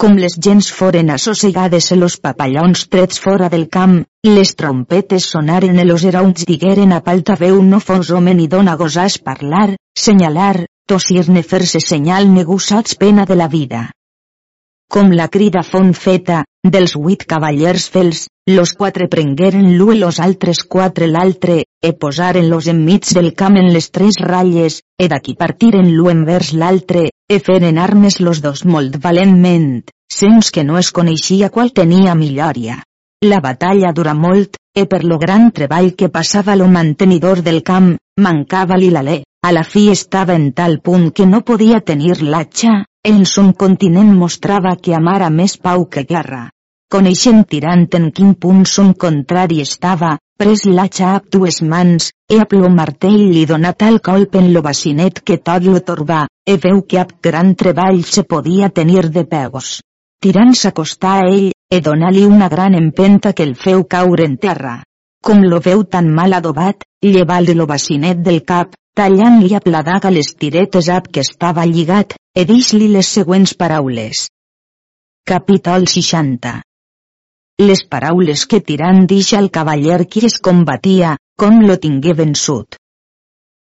[0.00, 5.78] Com les gens foren assossegades e los papallons trets fora del camp, les trompetes sonaren
[5.78, 9.76] e los herons digueren a palta veu no fos home ni dona gosàs parlar,
[10.06, 13.90] senyalar, tossir-ne fer-se senyal negusats pena de la vida.
[14.90, 20.18] Com la crida fon feta, dels huit cavallers fels, los quatre prengueren l'u i los
[20.18, 25.92] altres quatre l'altre, e posaren-los enmig del camp en les tres ratlles, e d'aquí partiren
[25.94, 31.54] l'u envers l'altre, e feren armes los dos molt valentment, sens que no es coneixia
[31.54, 32.82] qual tenia millòria.
[33.22, 37.94] La batalla dura molt, e per lo gran treball que passava lo mantenidor del camp,
[38.18, 43.24] mancava-li l'alè, a la fi estava en tal punt que no podia tenir l'atxa, en
[43.24, 46.48] son continent mostrava que amara més pau que guerra
[46.90, 52.56] coneixent tirant en quin punt son contrari estava, pres l'atxa amb dues mans, e amb
[52.58, 56.82] lo martell li donà tal colp en lo bacinet que tot lo torbà, e veu
[56.82, 59.78] que amb gran treball se podia tenir de peus.
[60.20, 64.80] Tirant s'acostà a ell, e donà-li una gran empenta que el feu caure en terra.
[65.22, 70.34] Com lo veu tan mal adobat, llevar de lo bacinet del cap, tallant-li a les
[70.34, 74.28] tiretes ab que estava lligat, e dix-li les següents paraules.
[75.26, 76.60] Capítol 60
[77.60, 82.76] Les paraules que tirant dix al cavaller qui es combatia, com lo tingué vençut.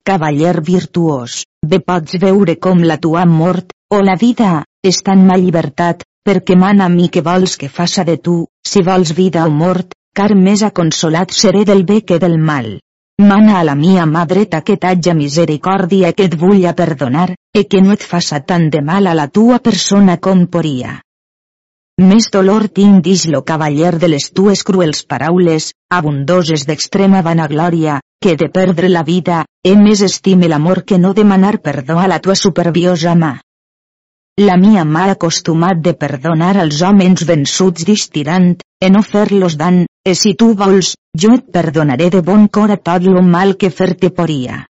[0.03, 5.38] Cavaller virtuós, bé pots veure com la tua mort, o la vida, està en ma
[5.38, 9.51] llibertat, perquè mana a mi que vols que faça de tu, si vols vida o
[9.51, 12.78] mort, car més aconsolat seré del bé que del mal.
[13.20, 17.82] Mana a la mia mà dreta que t'haja misericòrdia que et vulla perdonar, e que
[17.82, 20.99] no et faça tant de mal a la tua persona com poria.
[21.97, 28.36] Més dolor tinc dix lo cavaller de les tues cruels paraules, abundoses d'extrema vanaglòria, que
[28.38, 32.36] de perdre la vida, he més estime l'amor que no demanar perdó a la tua
[32.36, 33.34] superbiosa mà.
[34.38, 40.14] La mia mà acostumat de perdonar als homes vençuts distirant, en no fer-los dan, e
[40.16, 44.10] si tu vols, jo et perdonaré de bon cor a tot lo mal que fer-te
[44.20, 44.62] poria.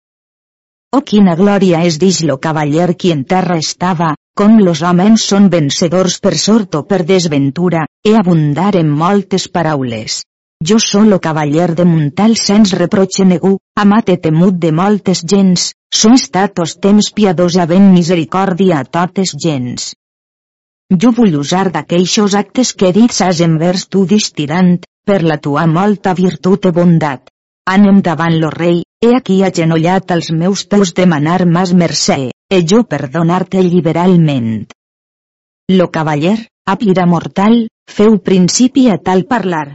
[0.96, 5.52] Oh quina glòria és dix lo cavaller qui en terra estava, com los homes són
[5.54, 10.24] vencedors per sort o per desventura, e abundar en moltes paraules.
[10.72, 16.16] Jo solo cavaller de Montal sens reproche negu, amat e temut de moltes gens, so
[16.18, 19.92] estat os temps piadós havent misericòrdia a totes gens.
[20.92, 24.78] Jo vull usar d'aqueixos actes que dits has envers tu distirant,
[25.08, 27.32] per la tua molta virtut e bondat.
[27.68, 32.84] Anem davant lo rei, he aquí agenollat als meus peus demanar mas mercè, e jo
[32.84, 34.70] perdonar-te liberalment.
[35.70, 37.68] Lo cavaller, apira mortal,
[37.98, 39.68] feu principi a tal parlar,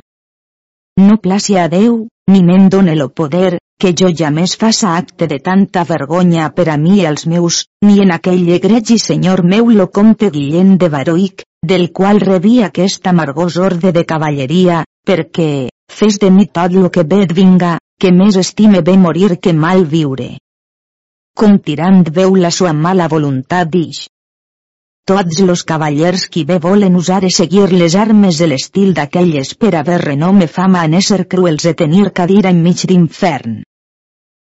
[0.97, 1.95] no placi a Déu,
[2.29, 6.69] ni me'n done lo poder, que jo ja més faça acte de tanta vergonya per
[6.71, 10.89] a mi i els meus, ni en aquell egregi senyor meu lo comte Guillem de
[10.93, 15.49] Baroic, del qual rebí aquest amargós orde de cavalleria, perquè,
[15.91, 19.53] fes de mi tot lo que bé et vinga, que més estime bé morir que
[19.65, 20.29] mal viure.
[21.35, 24.05] Com tirant veu la sua mala voluntat dix,
[25.11, 29.75] tots los cavallers qui bé volen usar e seguir les armes de l'estil d'aquelles per
[29.75, 33.63] haver renome fama en ésser cruels e tenir cadira enmig d'infern.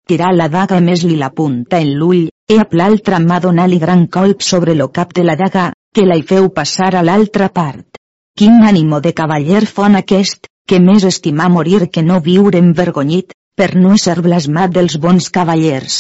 [0.07, 4.05] Tirar la daga més li la punta en l'ull, e a l'altra mà donar-li gran
[4.17, 7.99] colp sobre lo cap de la daga, que la hi feu passar a l'altra part.
[8.39, 13.75] Quin ànimo de cavaller fon aquest, que més estimar morir que no viure envergonyit, per
[13.75, 15.99] no ser blasmat dels bons cavallers.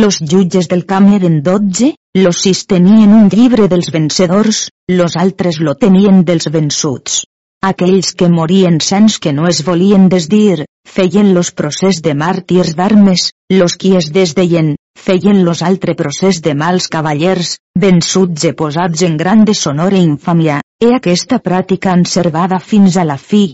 [0.00, 5.60] Los jutges del camp eren dotze, los sis tenien un llibre dels vencedors, los altres
[5.60, 7.24] lo tenien dels vençuts.
[7.64, 13.30] Aquells que morien sens que no es volien desdir, feien los procés de màrtirs d'armes,
[13.50, 19.16] los qui es desdeien, feien los altre procés de mals cavallers, vençuts i posats en
[19.16, 23.44] gran deshonor e infàmia, e aquesta pràctica enservada fins a la fi.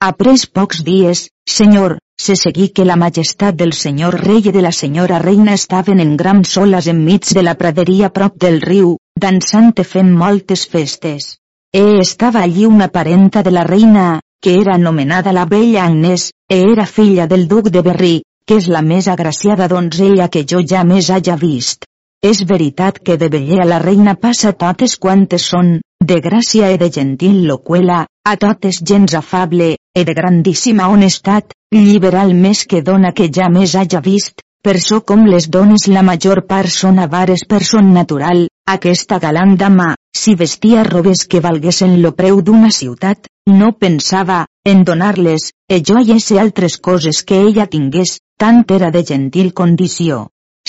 [0.00, 4.72] Après pocs dies, senyor, se seguí que la majestat del senyor rei i de la
[4.72, 8.96] senyora reina estaven en grans soles enmig de la praderia prop del riu,
[9.26, 11.36] dansant i fent moltes festes.
[11.78, 16.62] E estava allí una parenta de la reina, que era anomenada la vella Agnès, e
[16.72, 20.84] era filla del duc de Berry, que és la més agraciada donzella que jo ja
[20.88, 21.84] més haja vist.
[22.24, 26.78] És veritat que de veller a la reina passa totes quantes són, de gràcia e
[26.80, 33.12] de gentil loquela, a totes gens afable, e de grandíssima honestat, liberal més que dona
[33.12, 37.44] que ja més haja vist, per so com les dones la major part són avares
[37.44, 43.30] per son natural, aquesta galant dama, si vestia robes que valguessin lo preu d'una ciutat,
[43.60, 44.40] no pensava,
[44.72, 50.26] en donar-les, e joies altres coses que ella tingués, tant era de gentil condició.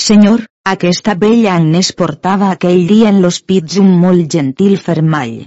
[0.07, 0.45] Senyor,
[0.75, 5.37] aquesta bella Agnès portava aquell dia en los pits un molt gentil fermall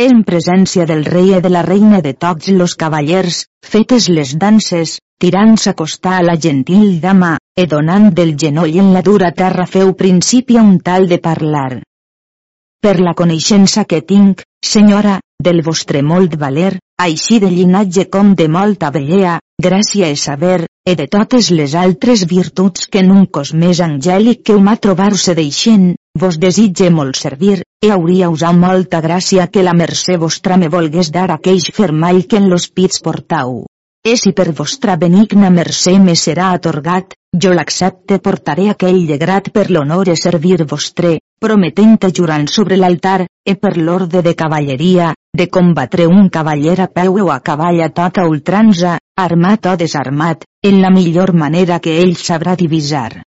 [0.00, 3.42] en presència del rei i de la reina de tots los cavallers,
[3.72, 9.02] fetes les danses, tirant s'acostar a la gentil dama, e donant del genoll en la
[9.04, 11.82] dura terra feu principi a un tal de parlar.
[12.80, 18.46] Per la coneixença que tinc, senyora, del vostre molt valer, així de llinatge com de
[18.48, 19.34] molta bellea,
[19.66, 24.40] gràcia i saber, e de totes les altres virtuts que en un cos més angèlic
[24.48, 25.90] que humà trobar-se d'eixent,
[26.24, 31.12] vos desitge molt servir, e hauria usat molta gràcia que la mercè vostra me volgués
[31.12, 33.66] dar aqueix fermall que en los pits portau.
[34.00, 39.68] E si per vostra benigna mercè me serà atorgat, jo l'accepte portaré aquell llegrat per
[39.68, 46.06] l'honor e servir vostre, prometent jurant sobre l'altar, e per l'orde de cavalleria, de combatre
[46.06, 50.90] un cavaller a peu o a cavall a tota ultranza, armat o desarmat, en la
[50.90, 53.22] millor manera que ell sabrà divisar.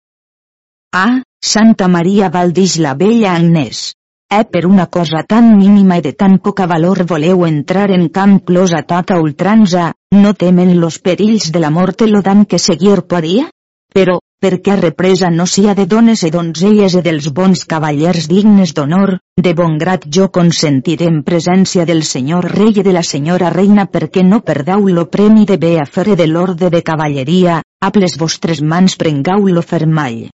[0.94, 3.94] Ah, Santa Maria Valdix la bella Agnès.
[4.34, 8.40] Eh per una cosa tan mínima i de tan poca valor voleu entrar en camp
[8.46, 13.02] clos a tota ultranza, no temen los perills de la mort lo dan que seguir
[13.10, 13.50] podia?
[13.94, 19.14] Però, perquè represa no sia de dones e donzelles e dels bons cavallers dignes d'honor,
[19.46, 23.86] de bon grat jo consentiré en presència del senyor rei i de la senyora reina
[23.94, 28.60] perquè no perdeu lo premi de bé fer de l'orde de cavalleria, a les vostres
[28.62, 30.28] mans prengau lo fermall.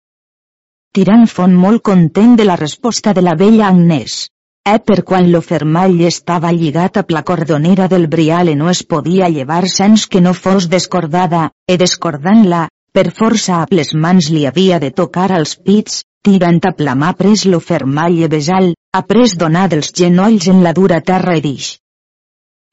[0.95, 4.29] Tirant fon molt content de la resposta de la vella Agnès.
[4.67, 9.29] Eh per quan lo fermall estava lligat a la cordonera del briale no es podia
[9.29, 12.67] llevar sens que no fos descordada, e descordant-la,
[12.97, 17.11] per força a les mans li havia de tocar als pits, tirant a la mà
[17.19, 21.43] pres lo fermall e besal, a pres donar dels genolls en la dura terra i
[21.45, 21.67] dix.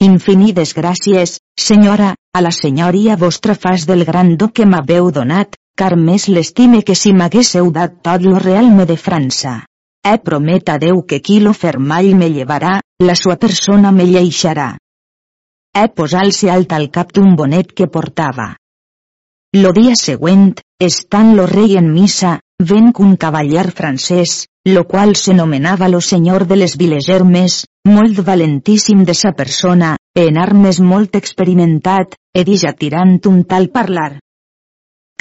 [0.07, 1.35] Infinides gràcies,
[1.67, 6.81] senyora, a la senyoria vostra fas del gran do que m'haveu donat, car més l'estime
[6.81, 9.61] que si m'haguésseu dat tot lo realme de França.
[10.01, 14.73] Eh promet a Déu que qui lo fermall me llevarà, la sua persona me lleixarà.
[15.77, 18.55] Eh posar-se alt al cap d'un bonet que portava.
[19.55, 20.49] Lo dia següent,
[20.83, 22.41] estant lo rei en missa,
[22.71, 29.15] ven un cavaller francès, lo qual s'anomenava lo senyor de les Vilegermes, molt valentíssim de
[29.15, 34.19] sa persona, en armes molt experimentat, e dija tirant un tal parlar.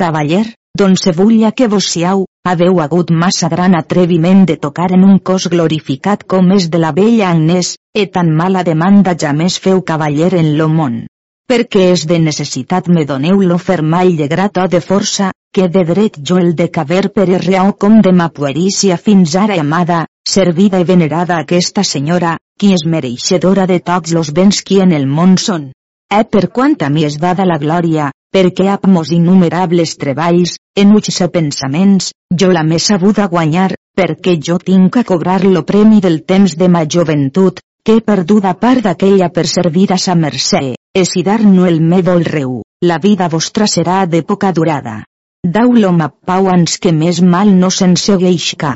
[0.01, 5.19] Cavaller, don Sebulla que vos siau, haveu hagut massa gran atreviment de tocar en un
[5.19, 9.85] cos glorificat com és de la vella Agnès, e tan mala demanda ja més feu
[9.85, 11.03] cavaller en lo món.
[11.51, 15.83] Perquè és de necessitat me doneu lo fermall de grat o de força, que de
[15.85, 20.05] dret jo el de caber per reau com de ma puerícia fins ara amada,
[20.35, 25.05] servida i venerada aquesta senyora, qui és mereixedora de tots los béns qui en el
[25.05, 25.71] món són.
[26.09, 30.93] Eh per quant a mi és dada la glòria, perquè amb mos innumerables treballs, en
[30.95, 36.23] uix pensaments, jo la m'he sabuda guanyar, perquè jo tinc a cobrar lo premi del
[36.23, 40.63] temps de ma joventut, que he perduda part d'aquella per servir a sa mercè,
[40.93, 45.03] e si dar no el me reu, la vida vostra serà de poca durada.
[45.43, 45.91] Dau-lo
[46.29, 48.73] pau ans que més mal no se'n segueixca.